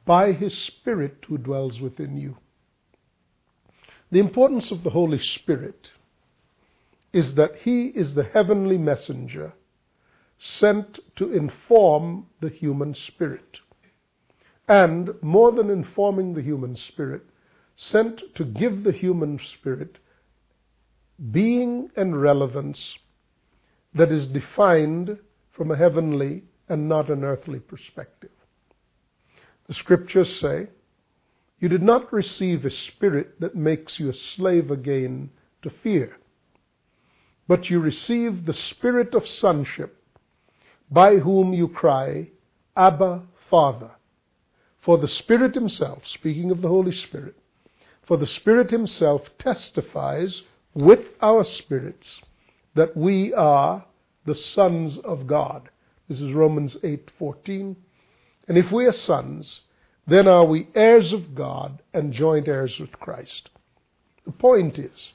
by 0.05 0.31
his 0.31 0.57
Spirit 0.57 1.25
who 1.27 1.37
dwells 1.37 1.81
within 1.81 2.17
you. 2.17 2.37
The 4.11 4.19
importance 4.19 4.71
of 4.71 4.83
the 4.83 4.91
Holy 4.91 5.19
Spirit 5.19 5.91
is 7.11 7.35
that 7.35 7.55
he 7.57 7.87
is 7.87 8.13
the 8.13 8.23
heavenly 8.23 8.77
messenger 8.77 9.53
sent 10.39 10.99
to 11.15 11.33
inform 11.33 12.27
the 12.39 12.49
human 12.49 12.93
spirit. 12.93 13.57
And 14.67 15.11
more 15.21 15.51
than 15.51 15.69
informing 15.69 16.33
the 16.33 16.41
human 16.41 16.75
spirit, 16.75 17.23
sent 17.75 18.35
to 18.35 18.43
give 18.43 18.83
the 18.83 18.91
human 18.91 19.39
spirit 19.39 19.97
being 21.31 21.89
and 21.95 22.21
relevance 22.21 22.97
that 23.93 24.11
is 24.11 24.27
defined 24.27 25.17
from 25.51 25.71
a 25.71 25.77
heavenly 25.77 26.43
and 26.69 26.87
not 26.87 27.09
an 27.09 27.23
earthly 27.23 27.59
perspective. 27.59 28.31
The 29.67 29.73
scriptures 29.73 30.39
say, 30.39 30.67
You 31.59 31.69
did 31.69 31.81
not 31.81 32.11
receive 32.13 32.65
a 32.65 32.71
spirit 32.71 33.39
that 33.39 33.55
makes 33.55 33.99
you 33.99 34.09
a 34.09 34.13
slave 34.13 34.69
again 34.69 35.29
to 35.61 35.69
fear, 35.69 36.17
but 37.47 37.69
you 37.69 37.79
received 37.79 38.45
the 38.45 38.53
spirit 38.53 39.15
of 39.15 39.27
sonship, 39.27 40.03
by 40.91 41.17
whom 41.17 41.53
you 41.53 41.67
cry, 41.67 42.29
Abba, 42.75 43.23
Father. 43.49 43.91
For 44.87 44.97
the 44.97 45.07
Spirit 45.09 45.53
Himself, 45.53 46.07
speaking 46.07 46.49
of 46.49 46.61
the 46.61 46.69
Holy 46.69 46.93
Spirit, 46.93 47.35
for 48.03 48.15
the 48.15 48.25
Spirit 48.25 48.71
Himself 48.71 49.29
testifies 49.37 50.43
with 50.73 51.09
our 51.21 51.43
spirits 51.43 52.21
that 52.73 52.95
we 52.95 53.33
are 53.33 53.85
the 54.23 54.33
sons 54.33 54.97
of 54.99 55.27
God. 55.27 55.67
This 56.07 56.21
is 56.21 56.31
Romans 56.31 56.77
8:14. 56.83 57.75
And 58.47 58.57
if 58.57 58.71
we 58.71 58.85
are 58.85 58.93
sons, 58.93 59.63
then 60.07 60.25
are 60.25 60.45
we 60.45 60.69
heirs 60.73 61.11
of 61.11 61.35
God 61.35 61.81
and 61.93 62.13
joint 62.13 62.47
heirs 62.47 62.79
with 62.79 62.97
Christ. 62.97 63.49
The 64.23 64.31
point 64.31 64.79
is, 64.79 65.11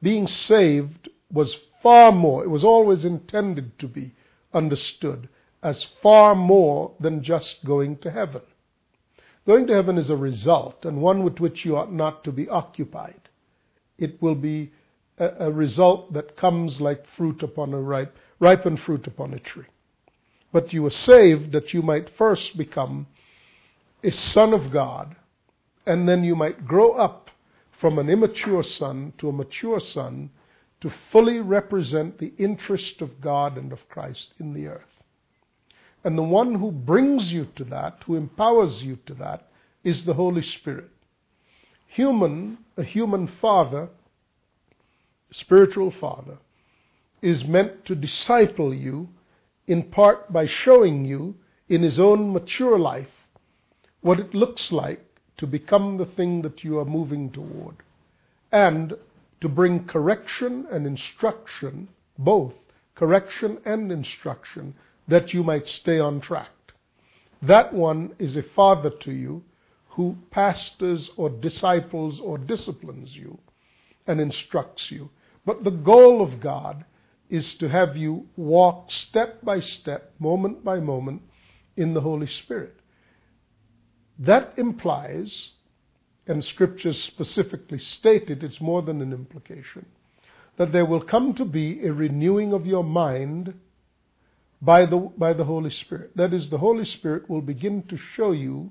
being 0.00 0.28
saved 0.28 1.08
was 1.32 1.58
far 1.82 2.12
more, 2.12 2.44
it 2.44 2.48
was 2.48 2.62
always 2.62 3.04
intended 3.04 3.76
to 3.80 3.88
be 3.88 4.12
understood 4.52 5.28
as 5.64 5.82
far 6.00 6.36
more 6.36 6.92
than 7.00 7.24
just 7.24 7.64
going 7.64 7.96
to 7.96 8.10
heaven. 8.12 8.42
Going 9.46 9.66
to 9.66 9.74
heaven 9.74 9.98
is 9.98 10.10
a 10.10 10.16
result, 10.16 10.84
and 10.84 11.00
one 11.00 11.24
with 11.24 11.40
which 11.40 11.64
you 11.64 11.76
ought 11.76 11.92
not 11.92 12.22
to 12.24 12.32
be 12.32 12.48
occupied 12.48 13.24
it 13.98 14.20
will 14.20 14.34
be 14.34 14.72
a, 15.18 15.28
a 15.40 15.50
result 15.50 16.12
that 16.12 16.36
comes 16.36 16.80
like 16.80 17.06
fruit 17.16 17.42
upon 17.42 17.72
a 17.72 17.80
ripe, 17.80 18.16
ripened 18.40 18.80
fruit 18.80 19.06
upon 19.06 19.34
a 19.34 19.38
tree. 19.38 19.66
But 20.52 20.72
you 20.72 20.82
were 20.82 20.90
saved 20.90 21.52
that 21.52 21.72
you 21.74 21.82
might 21.82 22.16
first 22.16 22.56
become 22.56 23.06
a 24.02 24.10
son 24.10 24.52
of 24.52 24.70
God, 24.70 25.16
and 25.86 26.08
then 26.08 26.24
you 26.24 26.36
might 26.36 26.66
grow 26.66 26.92
up 26.92 27.30
from 27.80 27.98
an 27.98 28.08
immature 28.08 28.62
son 28.62 29.12
to 29.18 29.28
a 29.28 29.32
mature 29.32 29.80
son 29.80 30.30
to 30.80 30.92
fully 31.10 31.40
represent 31.40 32.18
the 32.18 32.32
interest 32.38 33.00
of 33.00 33.20
God 33.20 33.56
and 33.56 33.72
of 33.72 33.88
Christ 33.88 34.34
in 34.38 34.52
the 34.52 34.66
earth. 34.66 34.93
And 36.04 36.18
the 36.18 36.22
one 36.22 36.54
who 36.54 36.70
brings 36.70 37.32
you 37.32 37.48
to 37.56 37.64
that, 37.64 38.02
who 38.06 38.14
empowers 38.14 38.82
you 38.82 38.98
to 39.06 39.14
that, 39.14 39.48
is 39.82 40.04
the 40.04 40.14
Holy 40.14 40.42
Spirit. 40.42 40.90
Human, 41.86 42.58
a 42.76 42.84
human 42.84 43.26
father, 43.26 43.88
spiritual 45.30 45.90
father, 45.90 46.38
is 47.22 47.44
meant 47.44 47.86
to 47.86 47.94
disciple 47.94 48.74
you 48.74 49.08
in 49.66 49.82
part 49.82 50.30
by 50.32 50.46
showing 50.46 51.04
you 51.04 51.34
in 51.68 51.82
his 51.82 51.98
own 51.98 52.32
mature 52.32 52.78
life 52.78 53.26
what 54.02 54.20
it 54.20 54.34
looks 54.34 54.70
like 54.70 55.02
to 55.38 55.46
become 55.46 55.96
the 55.96 56.06
thing 56.06 56.42
that 56.42 56.62
you 56.62 56.78
are 56.78 56.84
moving 56.84 57.30
toward, 57.30 57.76
and 58.52 58.94
to 59.40 59.48
bring 59.48 59.84
correction 59.86 60.66
and 60.70 60.86
instruction 60.86 61.88
both 62.18 62.54
correction 62.94 63.58
and 63.64 63.90
instruction 63.90 64.74
that 65.08 65.34
you 65.34 65.42
might 65.42 65.68
stay 65.68 65.98
on 65.98 66.20
track. 66.20 66.48
That 67.42 67.72
one 67.72 68.14
is 68.18 68.36
a 68.36 68.42
father 68.42 68.90
to 68.90 69.12
you 69.12 69.44
who 69.88 70.16
pastors 70.30 71.10
or 71.16 71.28
disciples 71.28 72.20
or 72.20 72.38
disciplines 72.38 73.14
you 73.14 73.38
and 74.06 74.20
instructs 74.20 74.90
you. 74.90 75.10
But 75.44 75.62
the 75.62 75.70
goal 75.70 76.22
of 76.22 76.40
God 76.40 76.84
is 77.28 77.54
to 77.56 77.68
have 77.68 77.96
you 77.96 78.26
walk 78.36 78.90
step 78.90 79.42
by 79.42 79.60
step, 79.60 80.12
moment 80.18 80.64
by 80.64 80.80
moment, 80.80 81.22
in 81.76 81.94
the 81.94 82.00
Holy 82.00 82.26
Spirit. 82.26 82.76
That 84.18 84.54
implies, 84.56 85.50
and 86.26 86.44
scriptures 86.44 87.02
specifically 87.02 87.78
state 87.78 88.30
it, 88.30 88.44
it's 88.44 88.60
more 88.60 88.82
than 88.82 89.02
an 89.02 89.12
implication, 89.12 89.86
that 90.56 90.72
there 90.72 90.86
will 90.86 91.02
come 91.02 91.34
to 91.34 91.44
be 91.44 91.84
a 91.84 91.92
renewing 91.92 92.52
of 92.52 92.66
your 92.66 92.84
mind 92.84 93.54
by 94.64 94.86
the, 94.86 94.96
by 94.96 95.32
the 95.32 95.44
Holy 95.44 95.70
Spirit. 95.70 96.16
That 96.16 96.32
is, 96.32 96.48
the 96.48 96.58
Holy 96.58 96.84
Spirit 96.84 97.28
will 97.28 97.42
begin 97.42 97.82
to 97.84 97.96
show 97.96 98.32
you 98.32 98.70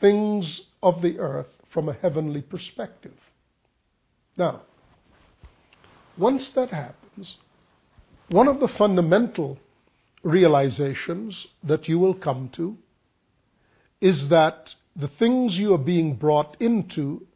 things 0.00 0.62
of 0.82 1.02
the 1.02 1.18
earth 1.18 1.48
from 1.70 1.88
a 1.88 1.92
heavenly 1.92 2.42
perspective. 2.42 3.14
Now, 4.36 4.62
once 6.16 6.50
that 6.50 6.70
happens, 6.70 7.36
one 8.28 8.48
of 8.48 8.60
the 8.60 8.68
fundamental 8.68 9.58
realizations 10.22 11.46
that 11.62 11.88
you 11.88 11.98
will 11.98 12.14
come 12.14 12.48
to 12.54 12.76
is 14.00 14.28
that 14.28 14.74
the 14.96 15.08
things 15.08 15.58
you 15.58 15.74
are 15.74 15.78
being 15.78 16.14
brought 16.14 16.56
into 16.60 17.26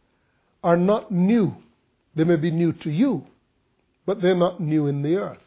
are 0.62 0.76
not 0.76 1.10
new. 1.10 1.54
They 2.14 2.24
may 2.24 2.36
be 2.36 2.50
new 2.50 2.72
to 2.72 2.90
you, 2.90 3.26
but 4.06 4.20
they're 4.22 4.34
not 4.34 4.60
new 4.60 4.86
in 4.86 5.02
the 5.02 5.16
earth. 5.16 5.45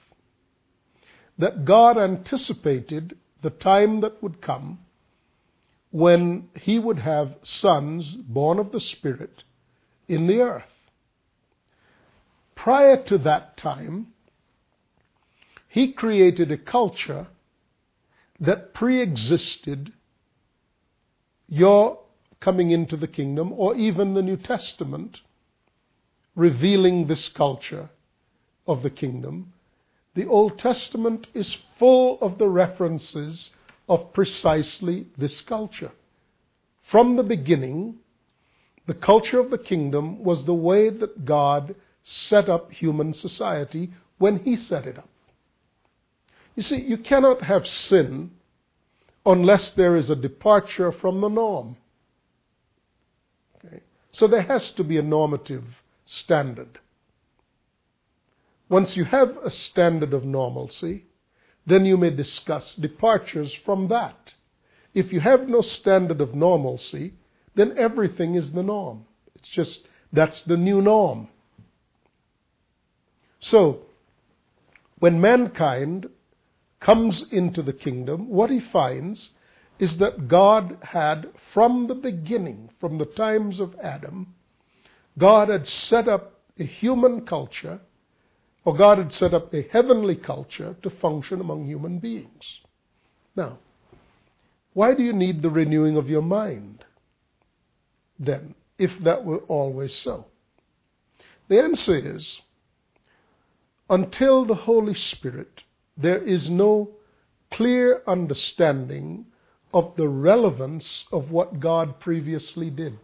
That 1.40 1.66
God 1.66 1.98
anticipated 1.98 3.18
the 3.42 3.50
time 3.50 4.02
that 4.02 4.22
would 4.22 4.42
come 4.42 4.80
when 5.90 6.50
He 6.54 6.78
would 6.78 7.00
have 7.00 7.36
sons 7.42 8.14
born 8.16 8.60
of 8.60 8.72
the 8.72 8.80
Spirit 8.80 9.44
in 10.08 10.28
the 10.28 10.42
earth. 10.42 10.64
Prior 12.56 13.02
to 13.06 13.18
that 13.20 13.58
time, 13.58 14.08
He 15.68 15.94
created 15.94 16.52
a 16.52 16.58
culture 16.58 17.28
that 18.40 18.74
pre 18.74 19.02
existed 19.02 19.94
your 21.48 22.00
coming 22.40 22.72
into 22.72 22.96
the 22.96 23.08
kingdom 23.08 23.54
or 23.54 23.76
even 23.76 24.14
the 24.14 24.22
New 24.22 24.38
Testament 24.38 25.22
revealing 26.36 27.08
this 27.08 27.28
culture 27.30 27.90
of 28.68 28.84
the 28.84 28.90
kingdom. 28.90 29.54
The 30.20 30.28
Old 30.28 30.60
Testament 30.60 31.28
is 31.34 31.58
full 31.78 32.20
of 32.20 32.40
the 32.40 32.50
references 32.50 33.52
of 33.88 34.12
precisely 34.12 35.08
this 35.18 35.40
culture. 35.40 35.94
From 36.82 37.16
the 37.16 37.24
beginning, 37.24 38.00
the 38.86 38.96
culture 38.96 39.40
of 39.40 39.50
the 39.50 39.58
kingdom 39.58 40.22
was 40.22 40.44
the 40.44 40.54
way 40.54 40.90
that 40.90 41.24
God 41.24 41.74
set 42.04 42.50
up 42.50 42.70
human 42.70 43.14
society 43.14 43.92
when 44.18 44.40
He 44.40 44.58
set 44.58 44.86
it 44.86 44.98
up. 44.98 45.08
You 46.54 46.64
see, 46.64 46.82
you 46.82 46.98
cannot 46.98 47.44
have 47.44 47.66
sin 47.66 48.32
unless 49.26 49.70
there 49.70 49.96
is 49.96 50.10
a 50.10 50.18
departure 50.18 50.92
from 50.92 51.22
the 51.22 51.30
norm. 51.30 51.78
Okay? 53.56 53.84
So 54.12 54.28
there 54.28 54.42
has 54.42 54.74
to 54.74 54.84
be 54.84 54.98
a 54.98 55.02
normative 55.02 55.64
standard. 56.06 56.78
Once 58.70 58.96
you 58.96 59.04
have 59.04 59.36
a 59.38 59.50
standard 59.50 60.14
of 60.14 60.24
normalcy, 60.24 61.06
then 61.66 61.86
you 61.86 61.98
may 61.98 62.10
discuss 62.10 62.76
departures 62.76 63.52
from 63.66 63.88
that. 63.88 64.34
If 64.94 65.12
you 65.12 65.20
have 65.20 65.50
no 65.50 65.62
standard 65.62 66.22
of 66.22 66.36
normalcy, 66.36 67.14
then 67.56 67.78
everything 67.78 68.36
is 68.36 68.52
the 68.52 68.64
norm. 68.64 69.06
It's 69.36 69.50
just 69.50 69.88
that's 70.14 70.42
the 70.44 70.58
new 70.58 70.82
norm. 70.82 71.28
So, 73.40 73.82
when 75.00 75.22
mankind 75.22 76.10
comes 76.80 77.24
into 77.32 77.62
the 77.62 77.74
kingdom, 77.74 78.30
what 78.30 78.50
he 78.50 78.60
finds 78.60 79.30
is 79.80 79.98
that 79.98 80.28
God 80.28 80.78
had, 80.82 81.30
from 81.54 81.88
the 81.88 81.96
beginning, 81.96 82.70
from 82.80 82.98
the 82.98 83.06
times 83.06 83.60
of 83.60 83.76
Adam, 83.82 84.36
God 85.18 85.50
had 85.50 85.68
set 85.68 86.08
up 86.08 86.42
a 86.58 86.66
human 86.66 87.26
culture, 87.26 87.80
or 88.70 88.78
God 88.78 89.00
had 89.00 89.12
set 89.12 89.34
up 89.34 89.52
a 89.52 89.68
heavenly 89.72 90.16
culture 90.16 90.76
to 90.84 90.92
function 90.92 91.42
among 91.42 91.66
human 91.66 91.98
beings. 91.98 92.60
Now, 93.36 93.58
why 94.74 94.94
do 94.94 95.02
you 95.02 95.12
need 95.12 95.42
the 95.42 95.50
renewing 95.50 95.98
of 95.98 96.08
your 96.08 96.22
mind 96.22 96.86
then, 98.20 98.54
if 98.78 98.92
that 99.00 99.26
were 99.26 99.40
always 99.48 99.96
so? 99.96 100.28
The 101.48 101.60
answer 101.60 101.98
is 101.98 102.42
until 103.90 104.46
the 104.46 104.54
Holy 104.54 104.94
Spirit 104.94 105.64
there 105.98 106.22
is 106.22 106.48
no 106.48 106.92
clear 107.52 108.04
understanding 108.06 109.26
of 109.74 109.96
the 109.96 110.08
relevance 110.08 111.06
of 111.12 111.32
what 111.32 111.60
God 111.60 112.00
previously 112.00 112.70
did. 112.70 113.00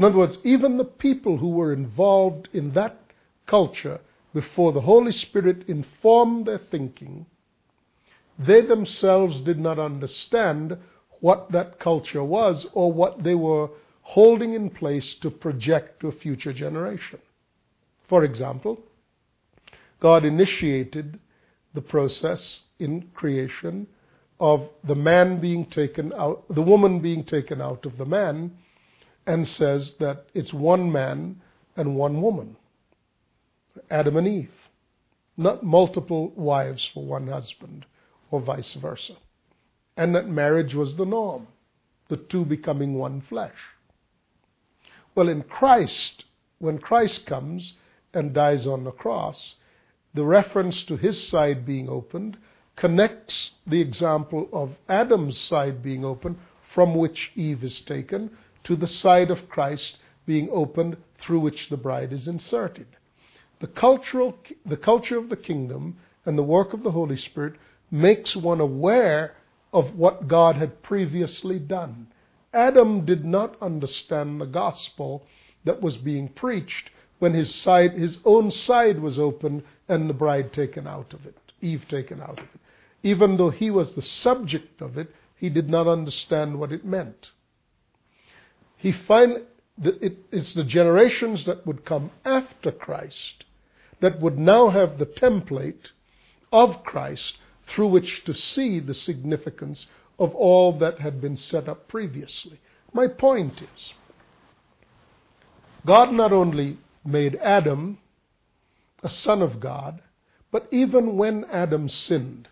In 0.00 0.04
other 0.04 0.16
words, 0.16 0.38
even 0.44 0.78
the 0.78 0.86
people 0.86 1.36
who 1.36 1.50
were 1.50 1.74
involved 1.74 2.48
in 2.54 2.72
that 2.72 2.96
culture 3.46 4.00
before 4.32 4.72
the 4.72 4.80
Holy 4.80 5.12
Spirit 5.12 5.68
informed 5.68 6.46
their 6.46 6.56
thinking, 6.56 7.26
they 8.38 8.62
themselves 8.62 9.42
did 9.42 9.58
not 9.58 9.78
understand 9.78 10.78
what 11.20 11.52
that 11.52 11.78
culture 11.78 12.24
was 12.24 12.66
or 12.72 12.90
what 12.90 13.22
they 13.22 13.34
were 13.34 13.68
holding 14.00 14.54
in 14.54 14.70
place 14.70 15.16
to 15.16 15.30
project 15.30 16.00
to 16.00 16.08
a 16.08 16.12
future 16.12 16.54
generation. 16.54 17.18
For 18.08 18.24
example, 18.24 18.78
God 20.00 20.24
initiated 20.24 21.20
the 21.74 21.82
process 21.82 22.60
in 22.78 23.10
creation 23.12 23.86
of 24.40 24.66
the 24.82 24.94
man 24.94 25.42
being 25.42 25.66
taken 25.66 26.14
out, 26.14 26.46
the 26.48 26.62
woman 26.62 27.00
being 27.00 27.22
taken 27.22 27.60
out 27.60 27.84
of 27.84 27.98
the 27.98 28.06
man, 28.06 28.56
and 29.26 29.46
says 29.46 29.94
that 30.00 30.26
it's 30.34 30.52
one 30.52 30.90
man 30.90 31.40
and 31.76 31.96
one 31.96 32.20
woman, 32.20 32.56
Adam 33.90 34.16
and 34.16 34.26
Eve, 34.26 34.50
not 35.36 35.62
multiple 35.62 36.32
wives 36.36 36.88
for 36.92 37.04
one 37.04 37.26
husband, 37.26 37.86
or 38.30 38.40
vice 38.40 38.72
versa. 38.74 39.14
And 39.96 40.14
that 40.14 40.28
marriage 40.28 40.74
was 40.74 40.96
the 40.96 41.04
norm, 41.04 41.46
the 42.08 42.16
two 42.16 42.44
becoming 42.44 42.94
one 42.94 43.20
flesh. 43.20 43.56
Well, 45.14 45.28
in 45.28 45.42
Christ, 45.42 46.24
when 46.58 46.78
Christ 46.78 47.26
comes 47.26 47.74
and 48.14 48.32
dies 48.32 48.66
on 48.66 48.84
the 48.84 48.90
cross, 48.90 49.56
the 50.14 50.24
reference 50.24 50.82
to 50.84 50.96
his 50.96 51.22
side 51.28 51.64
being 51.64 51.88
opened 51.88 52.36
connects 52.76 53.52
the 53.66 53.80
example 53.80 54.48
of 54.52 54.76
Adam's 54.88 55.38
side 55.38 55.82
being 55.82 56.04
open, 56.04 56.38
from 56.74 56.94
which 56.94 57.32
Eve 57.34 57.62
is 57.64 57.80
taken, 57.80 58.30
to 58.70 58.76
the 58.76 58.86
side 58.86 59.32
of 59.32 59.48
Christ 59.48 59.96
being 60.26 60.48
opened, 60.52 60.96
through 61.18 61.40
which 61.40 61.68
the 61.70 61.76
bride 61.76 62.12
is 62.12 62.28
inserted. 62.28 62.86
The, 63.58 63.66
cultural, 63.66 64.38
the 64.64 64.76
culture 64.76 65.18
of 65.18 65.28
the 65.28 65.36
kingdom 65.36 65.96
and 66.24 66.38
the 66.38 66.44
work 66.44 66.72
of 66.72 66.84
the 66.84 66.92
Holy 66.92 67.16
Spirit 67.16 67.54
makes 67.90 68.36
one 68.36 68.60
aware 68.60 69.34
of 69.72 69.96
what 69.96 70.28
God 70.28 70.54
had 70.54 70.84
previously 70.84 71.58
done. 71.58 72.06
Adam 72.54 73.04
did 73.04 73.24
not 73.24 73.60
understand 73.60 74.40
the 74.40 74.46
gospel 74.46 75.26
that 75.64 75.82
was 75.82 75.96
being 75.96 76.28
preached 76.28 76.90
when 77.18 77.34
his 77.34 77.52
side, 77.52 77.94
his 77.94 78.18
own 78.24 78.52
side 78.52 79.00
was 79.00 79.18
opened 79.18 79.64
and 79.88 80.08
the 80.08 80.14
bride 80.14 80.52
taken 80.52 80.86
out 80.86 81.12
of 81.12 81.26
it, 81.26 81.36
Eve 81.60 81.86
taken 81.88 82.20
out 82.20 82.38
of 82.38 82.46
it. 82.54 82.60
Even 83.02 83.36
though 83.36 83.50
he 83.50 83.68
was 83.68 83.94
the 83.94 84.02
subject 84.02 84.80
of 84.80 84.96
it, 84.96 85.12
he 85.34 85.50
did 85.50 85.68
not 85.68 85.88
understand 85.88 86.60
what 86.60 86.70
it 86.70 86.84
meant. 86.84 87.32
He 88.80 88.92
that 88.92 90.20
it's 90.32 90.54
the 90.54 90.64
generations 90.64 91.44
that 91.44 91.66
would 91.66 91.84
come 91.84 92.10
after 92.24 92.72
Christ 92.72 93.44
that 94.00 94.20
would 94.20 94.38
now 94.38 94.70
have 94.70 94.98
the 94.98 95.06
template 95.06 95.92
of 96.50 96.82
Christ 96.82 97.36
through 97.66 97.88
which 97.88 98.24
to 98.24 98.34
see 98.34 98.80
the 98.80 98.94
significance 98.94 99.86
of 100.18 100.34
all 100.34 100.72
that 100.78 100.98
had 100.98 101.20
been 101.20 101.36
set 101.36 101.68
up 101.68 101.88
previously. 101.88 102.58
My 102.92 103.06
point 103.06 103.60
is, 103.60 103.94
God 105.86 106.12
not 106.12 106.32
only 106.32 106.78
made 107.04 107.36
Adam 107.36 107.98
a 109.02 109.08
son 109.08 109.42
of 109.42 109.60
God, 109.60 110.02
but 110.50 110.66
even 110.70 111.16
when 111.16 111.44
Adam 111.44 111.88
sinned, 111.88 112.48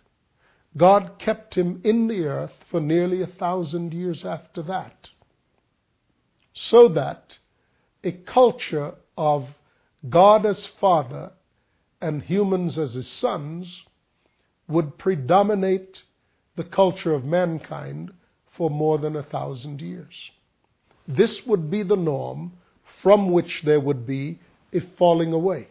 God 0.77 1.13
kept 1.19 1.55
him 1.55 1.81
in 1.85 2.07
the 2.07 2.25
earth 2.25 2.55
for 2.71 2.81
nearly 2.81 3.23
a 3.23 3.27
thousand 3.27 3.93
years 3.93 4.25
after 4.25 4.63
that, 4.63 5.09
so 6.61 6.89
that 6.89 7.39
a 8.03 8.11
culture 8.11 8.95
of 9.17 9.49
God 10.09 10.45
as 10.45 10.67
Father 10.67 11.31
and 12.01 12.21
humans 12.23 12.77
as 12.79 12.95
his 12.95 13.09
sons 13.09 13.85
would 14.67 14.99
predominate 14.99 16.03
the 16.57 16.65
culture 16.65 17.15
of 17.15 17.25
mankind 17.25 18.13
for 18.51 18.71
more 18.71 18.99
than 18.99 19.15
a 19.15 19.23
thousand 19.23 19.81
years. 19.81 20.33
This 21.07 21.47
would 21.47 21.71
be 21.71 21.85
the 21.85 21.97
norm 21.97 22.53
from 23.03 23.31
which 23.31 23.63
there 23.63 23.81
would 23.81 24.05
be 24.05 24.41
a 24.73 24.81
falling 24.81 25.33
away. 25.33 25.69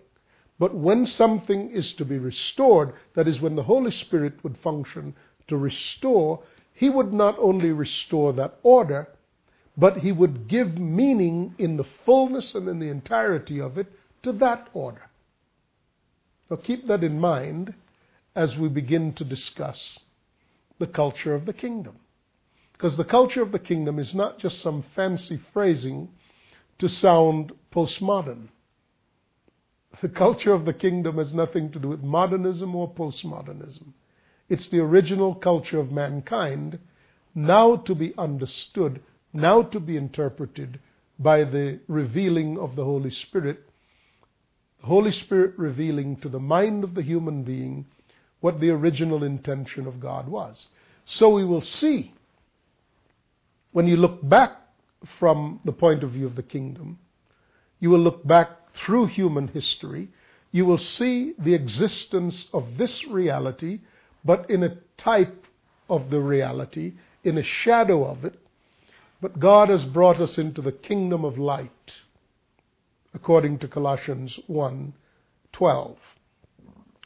But 0.58 0.74
when 0.74 1.06
something 1.06 1.70
is 1.70 1.94
to 1.96 2.06
be 2.06 2.18
restored, 2.18 2.94
that 3.14 3.28
is, 3.28 3.42
when 3.42 3.56
the 3.56 3.64
Holy 3.64 3.92
Spirit 3.92 4.42
would 4.42 4.58
function 4.58 5.16
to 5.50 5.58
restore, 5.58 6.42
He 6.74 6.90
would 6.90 7.12
not 7.12 7.38
only 7.40 7.72
restore 7.72 8.32
that 8.34 8.58
order, 8.64 9.10
but 9.78 9.98
He 9.98 10.12
would 10.12 10.48
give 10.48 10.78
meaning 10.78 11.54
in 11.58 11.78
the 11.78 11.86
fullness 12.06 12.56
and 12.56 12.68
in 12.68 12.80
the 12.80 12.90
entirety 12.90 13.60
of 13.60 13.78
it 13.78 13.88
to 14.24 14.32
that 14.34 14.68
order. 14.74 15.04
Now 16.50 16.58
keep 16.58 16.88
that 16.88 17.04
in 17.04 17.20
mind 17.20 17.76
as 18.36 18.58
we 18.58 18.70
begin 18.70 19.14
to 19.14 19.24
discuss 19.24 20.00
the 20.80 20.88
culture 20.88 21.34
of 21.34 21.46
the 21.46 21.54
kingdom. 21.54 21.98
Because 22.74 22.98
the 22.98 23.04
culture 23.04 23.42
of 23.42 23.52
the 23.52 23.60
kingdom 23.60 23.98
is 23.98 24.14
not 24.14 24.38
just 24.38 24.62
some 24.62 24.84
fancy 24.96 25.40
phrasing 25.54 26.10
to 26.80 26.88
sound 26.88 27.52
postmodern. 27.72 28.50
The 30.02 30.10
culture 30.10 30.54
of 30.54 30.66
the 30.66 30.74
kingdom 30.74 31.18
has 31.18 31.34
nothing 31.34 31.72
to 31.72 31.80
do 31.80 31.88
with 31.88 32.04
modernism 32.04 32.76
or 32.76 32.88
postmodernism. 32.94 33.94
It's 34.48 34.68
the 34.68 34.80
original 34.80 35.34
culture 35.34 35.80
of 35.80 35.92
mankind, 35.92 36.78
now 37.34 37.78
to 37.78 37.96
be 37.96 38.14
understood, 38.18 39.02
now 39.38 39.62
to 39.62 39.80
be 39.80 39.96
interpreted 39.96 40.80
by 41.20 41.44
the 41.44 41.80
revealing 41.88 42.58
of 42.58 42.76
the 42.76 42.84
Holy 42.84 43.12
Spirit. 43.12 43.64
The 44.82 44.88
Holy 44.88 45.12
Spirit 45.12 45.54
revealing 45.58 46.18
to 46.18 46.30
the 46.30 46.40
mind 46.40 46.84
of 46.84 46.96
the 46.96 47.02
human 47.02 47.44
being 47.44 47.86
what 48.40 48.60
the 48.60 48.70
original 48.70 49.24
intention 49.24 49.88
of 49.88 50.00
God 50.00 50.28
was. 50.28 50.68
So 51.06 51.30
we 51.30 51.46
will 51.46 51.62
see, 51.62 52.14
when 53.72 53.88
you 53.88 53.96
look 53.96 54.28
back 54.28 54.58
from 55.20 55.60
the 55.66 55.72
point 55.72 56.04
of 56.04 56.12
view 56.12 56.26
of 56.26 56.36
the 56.36 56.44
kingdom, 56.44 57.00
you 57.80 57.90
will 57.90 58.00
look 58.00 58.26
back 58.26 58.50
through 58.76 59.08
human 59.08 59.48
history, 59.48 60.10
you 60.52 60.66
will 60.66 60.78
see 60.78 61.34
the 61.38 61.54
existence 61.54 62.48
of 62.54 62.78
this 62.78 63.06
reality, 63.08 63.82
but 64.26 64.50
in 64.50 64.64
a 64.64 64.78
type 64.98 65.46
of 65.90 66.10
the 66.10 66.20
reality, 66.20 66.94
in 67.24 67.38
a 67.38 67.44
shadow 67.44 68.06
of 68.06 68.26
it. 68.26 68.40
But 69.20 69.40
God 69.40 69.70
has 69.70 69.84
brought 69.84 70.20
us 70.20 70.38
into 70.38 70.62
the 70.62 70.72
kingdom 70.72 71.26
of 71.26 71.38
light, 71.38 71.94
according 73.14 73.60
to 73.60 73.68
Colossians 73.68 74.40
1 74.48 74.94
12. 75.54 75.98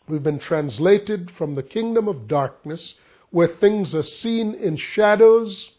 We've 0.07 0.23
been 0.23 0.39
translated 0.39 1.31
from 1.31 1.55
the 1.55 1.63
kingdom 1.63 2.09
of 2.09 2.27
darkness, 2.27 2.95
where 3.29 3.47
things 3.47 3.95
are 3.95 4.03
seen 4.03 4.53
in 4.53 4.75
shadows 4.75 5.71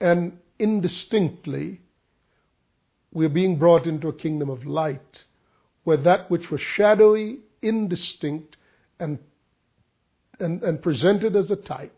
and 0.00 0.38
indistinctly, 0.58 1.80
we're 3.12 3.28
being 3.28 3.58
brought 3.58 3.86
into 3.86 4.08
a 4.08 4.12
kingdom 4.14 4.48
of 4.48 4.64
light 4.64 5.24
where 5.84 5.98
that 5.98 6.30
which 6.30 6.50
was 6.50 6.60
shadowy, 6.60 7.40
indistinct, 7.60 8.56
and, 8.98 9.18
and, 10.38 10.62
and 10.62 10.80
presented 10.82 11.36
as 11.36 11.50
a 11.50 11.56
type 11.56 11.92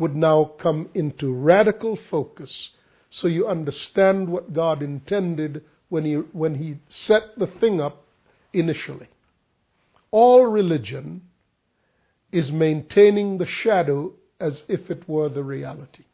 would 0.00 0.16
now 0.16 0.44
come 0.58 0.88
into 0.94 1.32
radical 1.32 1.96
focus 2.10 2.70
so 3.10 3.28
you 3.28 3.46
understand 3.46 4.28
what 4.28 4.52
God 4.52 4.82
intended 4.82 5.62
when 5.88 6.04
he, 6.04 6.14
when 6.14 6.54
he 6.54 6.78
set 6.88 7.38
the 7.38 7.46
thing 7.46 7.80
up 7.80 8.04
initially. 8.52 9.08
All 10.10 10.46
religion 10.46 11.22
is 12.32 12.50
maintaining 12.50 13.38
the 13.38 13.46
shadow 13.46 14.12
as 14.38 14.62
if 14.68 14.90
it 14.90 15.08
were 15.08 15.28
the 15.28 15.44
reality. 15.44 16.04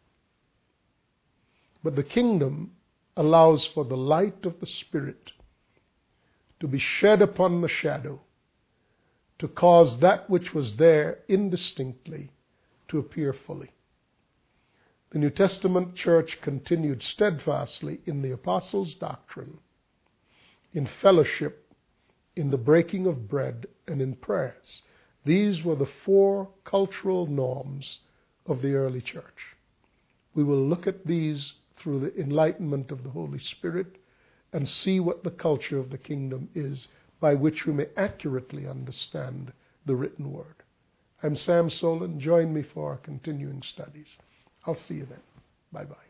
But 1.85 1.95
the 1.95 2.03
kingdom 2.03 2.73
allows 3.17 3.65
for 3.67 3.85
the 3.85 3.97
light 3.97 4.45
of 4.45 4.59
the 4.61 4.67
Spirit 4.67 5.33
to 6.61 6.67
be 6.67 6.79
shed 6.79 7.23
upon 7.23 7.61
the 7.61 7.69
shadow, 7.69 8.21
to 9.39 9.49
cause 9.49 10.01
that 10.01 10.29
which 10.29 10.55
was 10.55 10.77
there 10.77 11.19
indistinctly 11.29 12.31
to 12.89 12.99
appear 12.99 13.33
fully. 13.33 13.71
The 15.11 15.19
New 15.21 15.31
Testament 15.31 15.95
church 15.95 16.41
continued 16.41 17.03
steadfastly 17.03 18.01
in 18.07 18.23
the 18.23 18.33
apostles' 18.33 18.95
doctrine, 18.95 19.59
in 20.73 20.87
fellowship, 20.87 21.73
in 22.35 22.51
the 22.51 22.59
breaking 22.59 23.07
of 23.07 23.29
bread, 23.29 23.67
and 23.87 24.03
in 24.03 24.17
prayers. 24.17 24.83
These 25.25 25.63
were 25.65 25.77
the 25.77 25.87
four 25.87 26.51
cultural 26.65 27.27
norms 27.27 28.01
of 28.47 28.63
the 28.63 28.75
early 28.75 29.01
church. 29.01 29.57
We 30.35 30.45
will 30.45 30.67
look 30.67 30.87
at 30.87 31.07
these 31.07 31.55
through 31.77 32.01
the 32.01 32.21
enlightenment 32.21 32.91
of 32.91 33.05
the 33.05 33.11
Holy 33.11 33.39
Spirit 33.39 33.97
and 34.53 34.69
see 34.69 35.01
what 35.01 35.23
the 35.23 35.31
culture 35.31 35.79
of 35.79 35.91
the 35.91 35.99
kingdom 35.99 36.49
is 36.55 36.89
by 37.21 37.35
which 37.35 37.65
we 37.65 37.73
may 37.73 37.87
accurately 37.97 38.67
understand 38.67 39.53
the 39.85 39.95
written 39.95 40.33
word. 40.33 40.63
I'm 41.23 41.37
Sam 41.37 41.71
Soleyn. 41.71 42.19
Join 42.19 42.53
me 42.53 42.63
for 42.63 42.91
our 42.91 42.99
continuing 42.99 43.63
studies. 43.63 44.19
I'll 44.67 44.75
see 44.75 44.95
you 44.95 45.07
then. 45.07 45.21
Bye 45.73 45.85
bye. 45.85 46.06